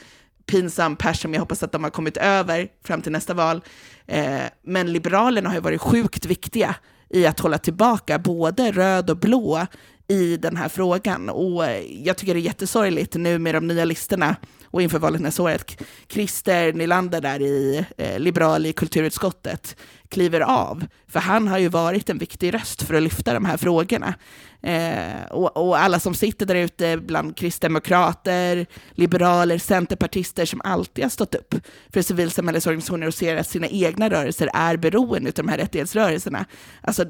[0.49, 3.61] pinsam pers som jag hoppas att de har kommit över fram till nästa val.
[4.07, 6.75] Eh, men Liberalerna har ju varit sjukt viktiga
[7.11, 9.67] i att hålla tillbaka både röd och blå
[10.09, 11.29] i den här frågan.
[11.29, 11.65] Och
[12.05, 15.51] jag tycker det är jättesorgligt nu med de nya listorna och inför valet nästa år
[15.51, 19.77] att Christer Nylander där i eh, Liberal i kulturutskottet
[20.09, 20.87] kliver av.
[21.09, 24.15] För han har ju varit en viktig röst för att lyfta de här frågorna.
[24.63, 31.11] Eh, och, och, alla som sitter där ute bland kristdemokrater, liberaler, centerpartister som alltid har
[31.11, 31.55] stått upp
[31.93, 36.45] för civilsamhällesorganisationer och ser att sina egna rörelser är beroende av de här rättighetsrörelserna.
[36.81, 37.05] Alltså,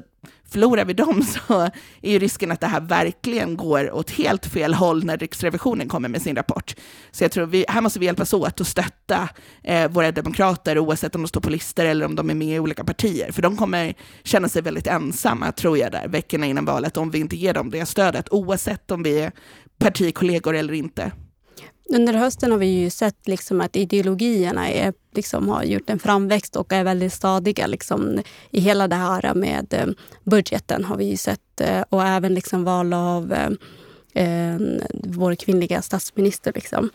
[0.49, 1.61] förlorar vi dem så
[2.01, 6.09] är ju risken att det här verkligen går åt helt fel håll när Riksrevisionen kommer
[6.09, 6.75] med sin rapport.
[7.11, 9.29] Så jag tror vi, här måste vi hjälpas åt att stötta
[9.63, 12.59] eh, våra demokrater oavsett om de står på listor eller om de är med i
[12.59, 13.31] olika partier.
[13.31, 17.19] För de kommer känna sig väldigt ensamma, tror jag, där veckorna innan valet om vi
[17.19, 19.31] inte ger dem det stödet, oavsett om vi är
[19.77, 21.11] partikollegor eller inte.
[21.89, 26.55] Under hösten har vi ju sett liksom att ideologierna är, liksom, har gjort en framväxt
[26.55, 27.67] och är väldigt stadiga.
[27.67, 28.19] Liksom,
[28.51, 29.87] I hela det här med eh,
[30.23, 33.33] budgeten har vi ju sett eh, och även liksom val av
[34.13, 34.57] eh,
[35.03, 36.53] vår kvinnliga statsminister.
[36.55, 36.89] Liksom.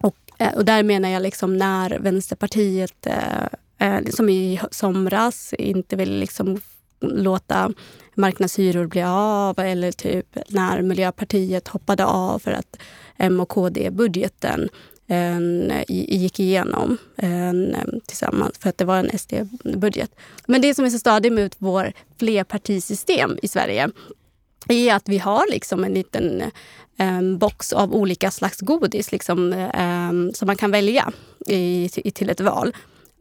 [0.00, 5.96] Och, eh, och där menar jag liksom när Vänsterpartiet eh, eh, som i somras inte
[5.96, 6.60] vill liksom
[7.00, 7.72] låta
[8.14, 12.76] marknadshyror bli av eller typ när Miljöpartiet hoppade av för att
[13.16, 14.68] M och KD-budgeten
[15.06, 20.10] en, gick igenom en, tillsammans för att det var en SD-budget.
[20.46, 23.90] Men det som är så stadigt med vårt flerpartisystem i Sverige
[24.68, 26.42] är att vi har liksom en liten
[26.98, 31.12] um, box av olika slags godis liksom, um, som man kan välja
[31.46, 32.72] i, i, till ett val.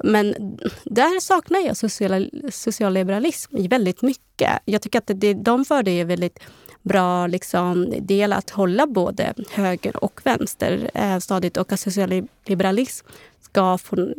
[0.03, 4.51] Men där saknar jag social, socialliberalism väldigt mycket.
[4.65, 6.39] Jag tycker att det, de för det väldigt
[6.81, 13.07] bra liksom, del att hålla både höger och vänster eh, stadigt och att socialliberalism
[13.41, 14.13] ska få,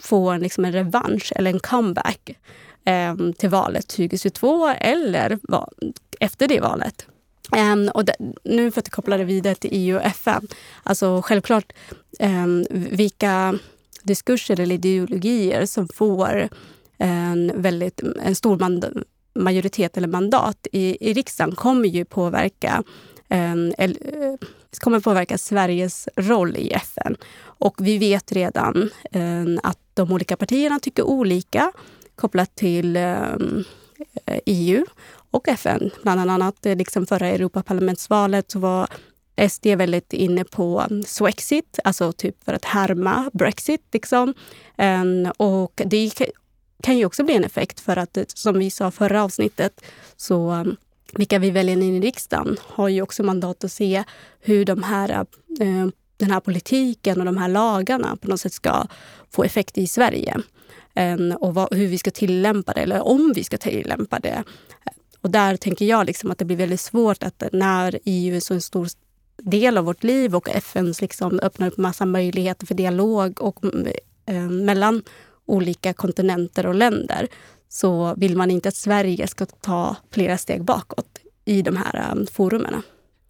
[0.00, 2.30] få en, liksom en revansch eller en comeback
[2.84, 5.68] eh, till valet 2022 eller va,
[6.20, 7.06] efter det valet.
[7.56, 10.48] Um, och det, nu för att koppla det vidare till EU och FN.
[10.82, 11.72] Alltså självklart
[12.20, 13.58] um, vilka
[14.02, 16.48] diskurser eller ideologier som får
[16.98, 22.82] en, väldigt, en stor mand majoritet eller mandat i, i riksdagen kommer ju påverka
[23.28, 27.16] en, el, eh, kommer påverka Sveriges roll i FN.
[27.42, 31.72] Och vi vet redan en, att de olika partierna tycker olika
[32.16, 33.64] kopplat till ehm,
[34.26, 34.84] eh, um, EU
[35.30, 35.90] och FN.
[36.02, 38.88] Bland annat eh, liksom förra Europaparlamentsvalet så var
[39.48, 43.82] SD är väldigt inne på Swexit, alltså typ för att härma Brexit.
[43.92, 44.34] Liksom.
[44.76, 46.10] Ehm, och det
[46.82, 49.80] kan ju också bli en effekt för att, som vi sa förra avsnittet,
[50.16, 50.76] så ehm,
[51.12, 54.04] vilka vi väljer in i riksdagen har ju också mandat att se
[54.40, 55.26] hur de här,
[55.60, 58.86] ehm, den här politiken och de här lagarna på något sätt ska
[59.30, 60.36] få effekt i Sverige.
[61.38, 64.44] och vad, hur vi ska tillämpa det, eller om vi ska tillämpa det.
[65.20, 68.54] Och där tänker jag liksom att det blir väldigt svårt att när EU är så
[68.54, 68.88] en stor
[69.44, 73.64] del av vårt liv och FN liksom öppnar upp massa möjligheter för dialog och,
[74.26, 75.02] eh, mellan
[75.46, 77.28] olika kontinenter och länder
[77.68, 82.12] så vill man inte att Sverige ska ta flera steg bakåt i de här eh,
[82.12, 82.82] um, forumen.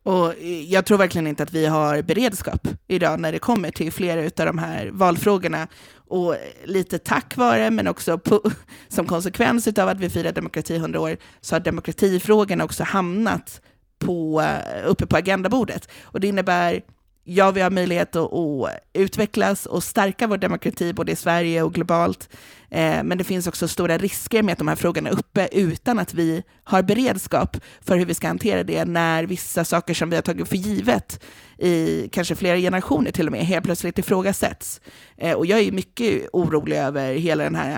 [0.05, 0.35] Och
[0.66, 4.46] jag tror verkligen inte att vi har beredskap idag när det kommer till flera av
[4.46, 5.68] de här valfrågorna.
[6.09, 8.51] Och lite tack vare, men också på,
[8.88, 13.61] som konsekvens av att vi firar demokrati 100 år, så har demokratifrågorna också hamnat
[14.05, 14.43] på,
[14.85, 15.88] uppe på agendabordet.
[16.03, 16.83] Och det innebär
[17.25, 21.75] ja, vi har möjlighet att, att, utvecklas och stärka vår demokrati både i Sverige och
[21.75, 22.29] globalt.
[22.71, 25.99] Eh, men det finns också stora risker med att de här frågorna är uppe utan
[25.99, 30.17] att vi har beredskap för hur vi ska hantera det när vissa saker som vi
[30.17, 31.25] har tagit för givet
[31.59, 34.81] i kanske flera generationer till och med helt plötsligt ifrågasätts.
[35.17, 37.77] Eh, och jag är mycket orolig över hela den här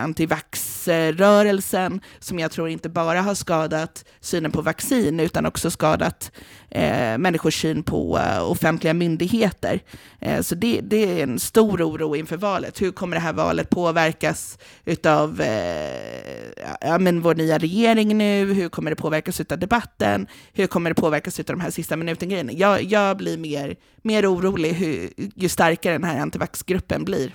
[0.88, 6.32] antivax-rörelsen som jag tror inte bara har skadat synen på vaccin utan också skadat
[6.70, 9.80] eh, människors syn på eh, offentliga myndigheter.
[10.20, 12.82] Eh, så det, det, är en stor oro inför valet.
[12.82, 18.52] Hur kommer det här valet påverkas utav eh, ja, men vår nya regering nu?
[18.54, 20.26] Hur kommer det påverkas utav debatten?
[20.52, 22.52] Hur kommer det påverkas utav de här sista minuten-grejerna?
[22.52, 27.34] Jag, jag blir mer, mer orolig hur, ju starkare den här antivaxgruppen blir.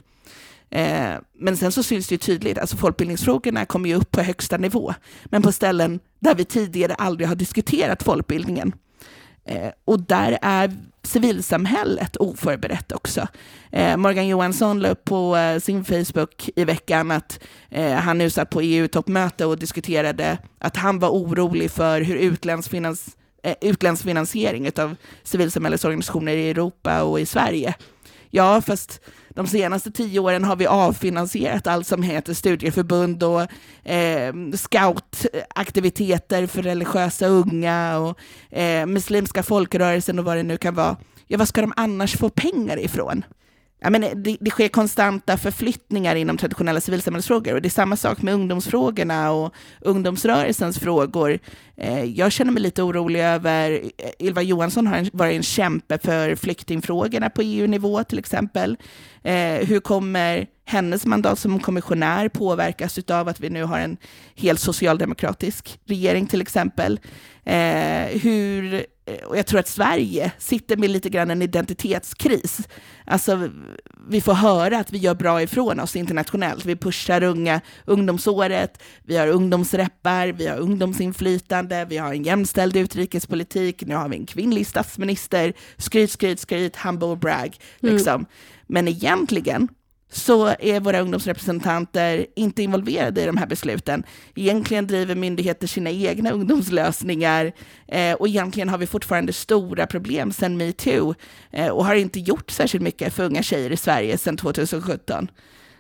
[0.72, 4.58] Eh, men sen så syns det ju tydligt, alltså folkbildningsfrågorna kommer ju upp på högsta
[4.58, 4.94] nivå,
[5.26, 8.74] men på ställen där vi tidigare aldrig har diskuterat folkbildningen.
[9.46, 10.72] Eh, och där är
[11.04, 13.28] civilsamhället oförberett också.
[13.72, 18.30] Eh, Morgan Johansson la upp på eh, sin Facebook i veckan att eh, han nu
[18.30, 24.04] satt på EU-toppmöte och diskuterade att han var orolig för hur utländsk, finans, eh, utländsk
[24.04, 27.74] finansiering av civilsamhällesorganisationer i Europa och i Sverige.
[28.30, 33.42] Ja, fast de senaste tio åren har vi avfinansierat allt som heter studieförbund och
[33.90, 38.20] eh, scoutaktiviteter för religiösa unga och
[38.58, 40.98] eh, muslimska folkrörelsen och vad det nu kan vara.
[41.28, 43.24] Ja, vad ska de annars få pengar ifrån?
[43.82, 48.22] Ja, men det, det, sker konstanta förflyttningar inom traditionella civilsamhällesfrågor och det är samma sak
[48.22, 51.40] med ungdomsfrågorna och ungdomsrörelsens frågor.
[51.78, 56.36] Eh, jag känner mig lite orolig över, eh, Ylva Johansson har varit en kämpe för
[56.36, 58.78] flyktingfrågorna på EU-nivå till exempel.
[59.24, 63.98] Eh, hur kommer hennes mandat som kommissionär påverkas av att vi nu har en
[64.36, 67.00] helt socialdemokratisk regering till exempel?
[68.22, 68.86] Hur
[69.26, 72.68] och jag tror att Sverige sitter med lite grann en identitetskris.
[73.06, 73.50] Alltså,
[74.10, 76.66] vi får höra att vi gör bra ifrån oss internationellt.
[76.66, 83.84] Vi pushar unga ungdomsåret, vi har ungdomsreppar, vi har ungdomsinflytande, vi har en jämställd utrikespolitik,
[83.86, 87.58] nu har vi en kvinnlig statsminister, skryt, skryt, skryt, humble brag.
[87.84, 87.96] Mm.
[87.96, 88.16] Liksom.
[88.16, 88.28] Mm.
[88.68, 89.68] Men egentligen
[90.12, 94.04] så är våra ungdomsrepresentanter inte involverade i de här besluten.
[94.36, 97.52] Egentligen driver myndigheter sina egna ungdomslösningar
[97.88, 101.16] eh, och egentligen har vi fortfarande stora problem sedan metoo
[101.52, 105.28] eh, och har inte gjort särskilt mycket för unga tjejer i Sverige sedan 2017.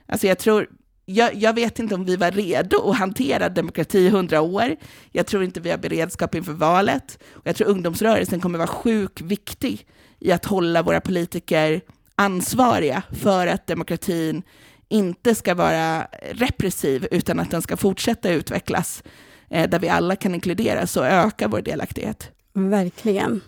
[0.07, 0.67] Alltså jag tror,
[1.05, 4.75] jag, jag, vet inte om vi var redo att hantera demokrati i hundra år.
[5.11, 7.19] Jag tror inte vi har beredskap inför valet.
[7.33, 9.85] Och jag tror ungdomsrörelsen kommer vara sjukt viktig
[10.19, 11.81] i att hålla våra politiker
[12.19, 14.43] ansvariga för att demokratin
[14.89, 19.03] inte ska vara repressiv, utan att den ska fortsätta utvecklas,
[19.49, 22.31] eh, där vi alla kan inkluderas och öka vår delaktighet.
[22.53, 23.41] Verkligen.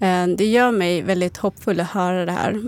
[0.00, 2.62] Eh, det gör mig väldigt hoppfull att höra det här.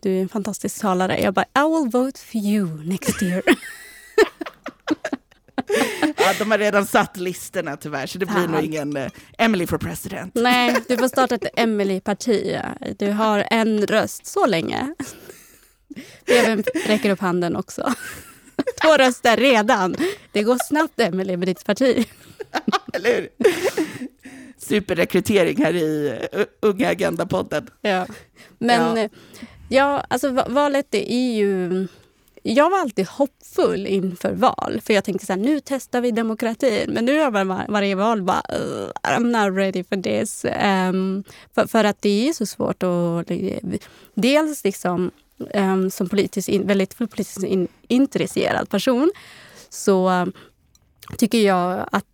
[0.00, 1.20] Du är en fantastisk talare.
[1.20, 3.42] Jag bara, I will vote for you next year.
[6.16, 9.08] ja, de har redan satt listorna tyvärr, så det blir nog ingen uh,
[9.38, 10.34] Emily for president.
[10.34, 12.60] Nej, du får starta ett Emily-parti.
[12.98, 14.94] Du har en röst så länge.
[16.26, 17.92] Even räcker upp handen också.
[18.82, 19.96] Två röster redan.
[20.32, 22.06] Det går snabbt, Emily med ditt parti.
[22.92, 23.28] Eller hur?
[24.58, 27.70] superrekrytering här i uh, Unga Agenda-podden.
[27.80, 28.06] Ja.
[28.58, 29.08] Men ja.
[29.68, 31.86] ja, alltså valet är ju...
[32.46, 34.80] Jag var alltid hoppfull inför val.
[34.84, 36.90] För jag tänkte så här, nu testar vi demokratin.
[36.90, 38.42] Men nu har var, varje val bara,
[39.02, 40.44] I'm not ready for this.
[40.44, 41.24] Um,
[41.54, 43.30] för, för att det är så svårt att...
[44.14, 45.10] Dels liksom,
[45.54, 49.12] um, som politiskt in, väldigt politiskt in, intresserad person
[49.68, 50.26] så
[51.18, 52.06] tycker jag att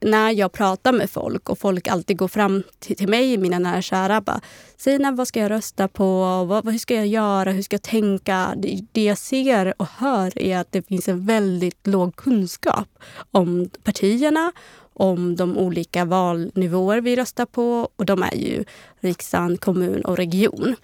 [0.00, 3.76] när jag pratar med folk och folk alltid går fram till, till mig, mina nära
[3.76, 4.40] och kära, bara
[4.76, 6.44] Sina, vad ska jag rösta på?
[6.44, 7.50] Vad, hur ska jag göra?
[7.52, 8.54] Hur ska jag tänka?
[8.56, 12.88] Det, det jag ser och hör är att det finns en väldigt låg kunskap
[13.30, 14.52] om partierna,
[14.92, 17.88] om de olika valnivåer vi röstar på.
[17.96, 18.64] Och de är ju
[19.00, 20.76] riksdagen, kommun och region.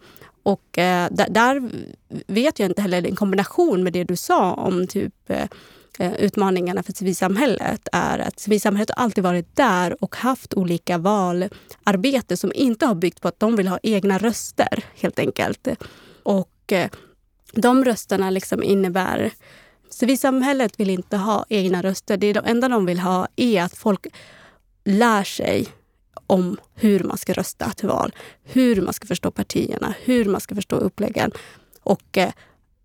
[0.43, 1.71] Och eh, där, där,
[2.27, 5.49] vet jag inte heller, en kombination med det du sa om typ Eh,
[5.99, 12.37] Eh, utmaningarna för civilsamhället är att civilsamhället har alltid varit där och haft olika valarbete
[12.37, 15.69] som inte har byggt på att de vill ha egna röster, helt enkelt.
[16.23, 16.91] Och eh,
[17.53, 19.33] de rösterna liksom innebär...
[19.91, 22.17] Civilsamhället vill inte ha egna röster.
[22.17, 24.07] Det enda de vill ha är att folk
[24.85, 25.69] lär sig
[26.27, 30.55] om hur man ska rösta till val, hur man ska förstå partierna, hur man ska
[30.55, 31.31] förstå uppläggen.
[31.83, 32.33] Och eh,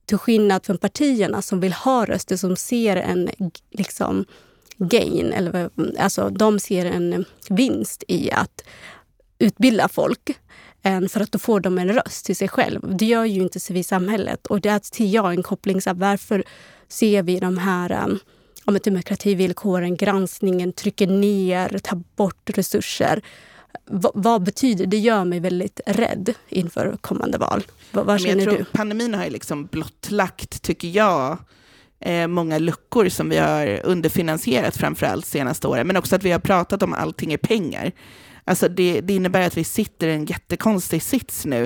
[0.10, 3.30] till skillnad från partierna som vill ha röster, som ser en
[3.72, 4.26] liksom,
[4.78, 8.64] gain, eller, alltså de ser en vinst i att
[9.39, 10.30] utbilda folk
[10.82, 12.97] eh, för att då får de en röst till sig själv.
[12.97, 14.47] Det gör ju inte civilsamhället.
[14.47, 15.82] Och där ser jag en koppling.
[15.82, 16.43] Så här, varför
[16.88, 18.07] ser vi de här eh,
[18.66, 23.22] om demokrativillkoren, granskningen, trycker ner, tar bort resurser?
[23.91, 24.97] V vad betyder det?
[24.97, 27.63] gör mig väldigt rädd inför kommande val.
[27.91, 28.65] V vad känner du?
[28.65, 31.38] Pandemin har ju liksom blottlagt, tycker jag,
[31.99, 36.39] eh, många luckor som vi har underfinansierat framförallt senaste åren, men också att vi har
[36.39, 37.91] pratat om allting är pengar.
[38.43, 41.65] Alltså det, det innebär att vi sitter i en jättekonstig sits nu,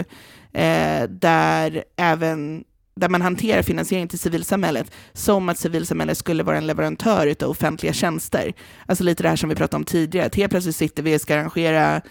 [0.53, 2.63] eh, där även
[2.95, 7.93] där man hanterar finansiering till civilsamhället som att civilsamhället skulle vara en leverantör av offentliga
[7.93, 8.53] tjänster.
[8.85, 11.21] Alltså lite det här som vi pratade om tidigare, att helt plötsligt sitter vi och
[11.21, 12.01] ska arrangera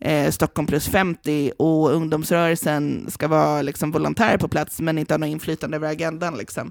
[0.00, 5.18] eh, Stockholm plus 50 och ungdomsrörelsen ska vara liksom volontär på plats men inte ha
[5.18, 6.38] något inflytande över agendan.
[6.38, 6.70] Liksom.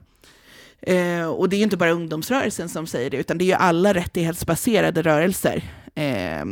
[0.82, 3.54] Eh, och det är ju inte bara ungdomsrörelsen som säger det, utan det är ju
[3.54, 5.64] alla rättighetsbaserade rörelser.
[5.96, 6.46] Eh,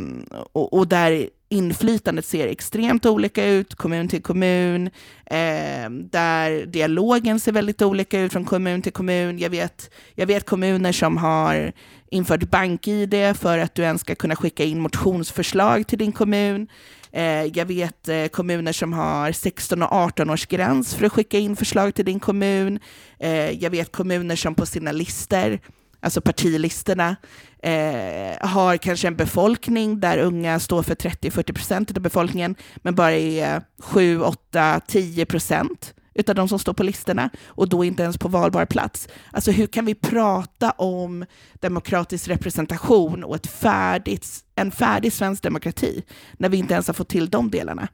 [0.52, 4.86] och, och där inflytandet ser extremt olika ut, kommun till kommun,
[5.26, 9.38] eh, där dialogen ser väldigt olika ut från kommun till kommun.
[9.38, 11.72] Jag vet, jag vet kommuner som har
[12.10, 16.68] infört bank-id för att du ens ska kunna skicka in motionsförslag till din kommun.
[17.12, 21.38] Eh, jag vet eh, kommuner som har 16 och 18 års gräns för att skicka
[21.38, 22.78] in förslag till din kommun.
[23.18, 25.58] Eh, jag vet kommuner som på sina listor
[26.00, 27.16] alltså partilistorna,
[27.62, 33.12] eh, har kanske en befolkning där unga står för 30-40 procent av befolkningen, men bara
[33.12, 38.18] är 7, 8, 10 procent utav de som står på listorna och då inte ens
[38.18, 39.08] på valbar plats.
[39.30, 41.24] Alltså hur kan vi prata om
[41.54, 47.08] demokratisk representation och ett färdigt, en färdig svensk demokrati när vi inte ens har fått
[47.08, 47.88] till de delarna?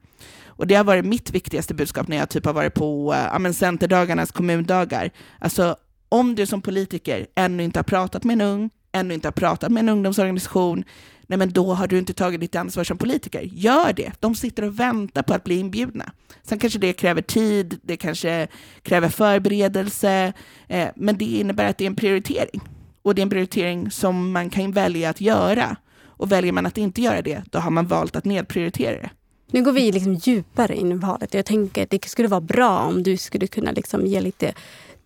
[0.45, 4.31] Och det har varit mitt viktigaste budskap när jag typ har varit på äh, Centerdagarnas
[4.31, 5.11] kommundagar.
[5.39, 5.75] Alltså
[6.09, 9.71] om du som politiker ännu inte har pratat med en ung, ännu inte har pratat
[9.71, 10.83] med en ungdomsorganisation,
[11.27, 13.41] nej men då har du inte tagit ditt ansvar som politiker.
[13.41, 14.11] Gör det!
[14.19, 16.11] De sitter och väntar på att bli inbjudna.
[16.43, 18.47] Sen kanske det kräver tid, det kanske
[18.81, 20.33] kräver förberedelse,
[20.67, 22.61] eh, men det innebär att det är en prioritering.
[23.01, 25.77] Och det är en prioritering som man kan välja att göra.
[26.05, 29.09] Och väljer man att inte göra det, då har man valt att nedprioritera det.
[29.51, 31.33] Nu går vi liksom djupare in i valet.
[31.33, 34.53] Jag tänker att det skulle vara bra om du skulle kunna liksom ge lite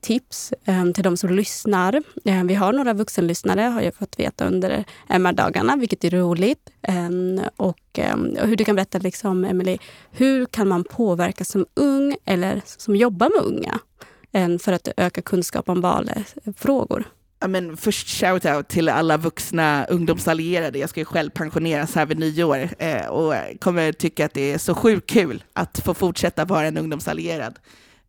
[0.01, 2.03] tips eh, till de som lyssnar.
[2.25, 6.69] Eh, vi har några vuxenlyssnare har jag fått veta under MR-dagarna, vilket är roligt.
[6.81, 7.09] Eh,
[7.55, 9.77] och, ehm, och, hur du kan berätta, liksom, Emily,
[10.11, 13.79] hur kan man påverka som ung eller som jobbar med unga
[14.31, 17.05] ehm, för att öka kunskap om valfrågor.
[17.45, 20.79] I men först shout-out till alla vuxna ungdomsallierade.
[20.79, 24.57] Jag ska ju själv pensioneras här vid nyår eh, och kommer tycka att det är
[24.57, 27.59] så sjukt kul att få fortsätta vara en ungdomsallierad.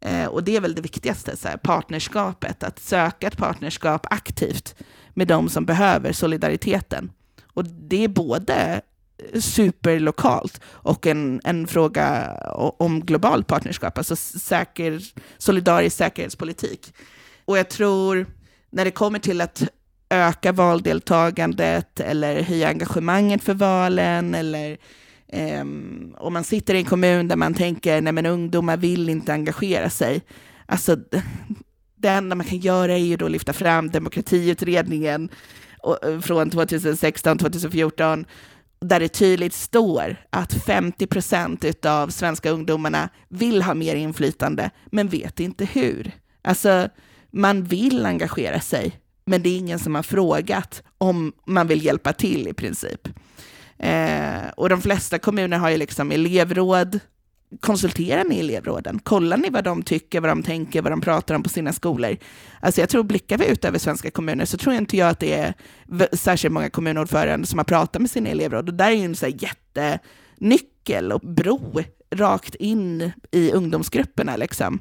[0.02, 4.74] Eh, och det är väl det viktigaste, så här, partnerskapet, att söka ett partnerskap aktivt
[5.14, 7.12] med de som behöver solidariteten.
[7.54, 8.80] Och det är både
[9.40, 15.00] superlokalt och en, en fråga om globalt partnerskap, alltså säker,
[15.38, 16.94] solidarisk säkerhetspolitik.
[17.44, 18.26] Och jag tror
[18.70, 19.62] när det kommer till att
[20.10, 24.78] öka valdeltagandet eller höja engagemanget för valen eller
[25.32, 29.32] um, om man sitter i en kommun där man tänker nej men ungdomar vill inte
[29.32, 30.22] engagera sig.
[30.66, 30.96] Alltså
[31.96, 35.28] det enda man kan göra är ju då lyfta fram demokratiutredningen
[36.02, 38.24] eh, från 2016-2014
[38.80, 45.08] där det tydligt står att 50 procent av svenska ungdomarna vill ha mer inflytande, men
[45.08, 46.10] vet inte hur.
[46.42, 46.88] Alltså,
[47.30, 52.12] man vill engagera sig, men det är ingen som har frågat om man vill hjälpa
[52.12, 53.08] till i princip.
[53.82, 57.00] Eh, och de flesta kommuner har ju liksom elevråd.
[57.60, 58.98] Konsulterar ni elevråden?
[58.98, 62.16] Kollar ni vad de tycker, vad de tänker, vad de pratar om på sina skolor?
[62.60, 65.20] Alltså jag tror, blickar vi ut över svenska kommuner så tror jag inte jag att
[65.20, 65.54] det är
[66.16, 68.68] särskilt många kommunordförande som har pratat med sina elevråd.
[68.68, 71.82] Och där är ju en så här jättenyckel och bro
[72.14, 74.36] rakt in i ungdomsgrupperna.
[74.36, 74.80] Liksom.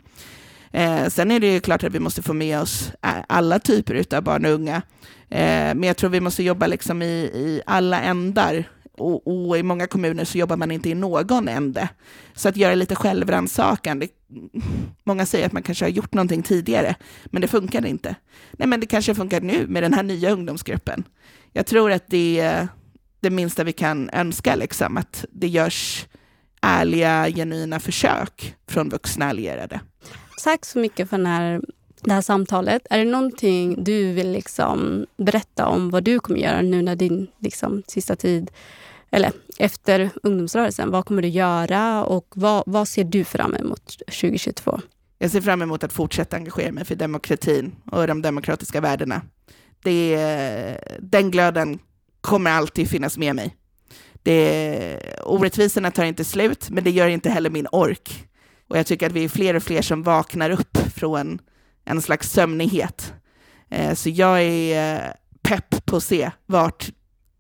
[0.71, 2.91] Eh, sen är det ju klart att vi måste få med oss
[3.27, 4.81] alla typer av barn och unga.
[5.29, 8.65] Eh, men jag tror vi måste jobba liksom i, i alla ändar.
[9.01, 11.89] Och, och, i många kommuner så jobbar man inte i någon ände.
[12.33, 14.01] Så att göra lite självrannsakan,
[15.03, 16.95] många säger att man kanske har gjort någonting tidigare,
[17.25, 18.15] men det funkar inte.
[18.51, 21.03] Nej, men det kanske funkar nu med den här nya ungdomsgruppen.
[21.53, 22.67] Jag tror att det är
[23.19, 26.07] det minsta vi kan önska, liksom, att det görs
[26.61, 29.79] ärliga, genuina försök från vuxna allierade.
[30.43, 31.61] Tack så mycket för den här,
[32.01, 32.87] det här samtalet.
[32.89, 37.27] Är det någonting du vill liksom berätta om vad du kommer göra nu när din
[37.39, 38.51] liksom, sista tid
[39.11, 40.91] eller efter ungdomsrörelsen.
[40.91, 44.79] Vad kommer du göra och vad, vad ser du fram emot 2022?
[45.17, 49.21] Jag ser fram emot att fortsätta engagera mig för demokratin och de demokratiska värdena.
[49.83, 51.79] Det, den glöden
[52.21, 53.55] kommer alltid finnas med mig.
[54.23, 58.27] Det, orättvisorna tar inte slut, men det gör inte heller min ork.
[58.67, 61.39] Och jag tycker att vi är fler och fler som vaknar upp från
[61.85, 63.13] en slags sömnighet.
[63.69, 66.89] Eh, så jag är eh, pepp på att se vart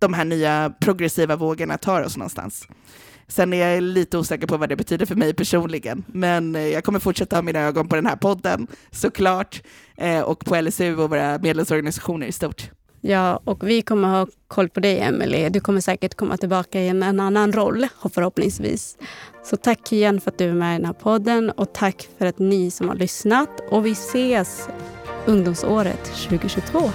[0.01, 2.67] de här nya progressiva vågorna tar oss någonstans.
[3.27, 6.83] Sen är jag lite osäker på vad det betyder för mig personligen, men eh, jag
[6.83, 9.63] kommer fortsätta ha mina ögon på den här podden såklart,
[9.97, 12.71] eh, och på LSU och våra medlemsorganisationer i stort.
[13.01, 15.49] Ja, och vi kommer ha koll på dig, Emelie.
[15.49, 18.97] Du kommer säkert komma tillbaka i en, en annan roll, förhoppningsvis.
[19.43, 22.25] Så tack igen för att du är med i den här podden och tack för
[22.25, 23.49] att ni som har lyssnat.
[23.69, 24.69] Och vi ses
[25.25, 26.91] ungdomsåret 2022.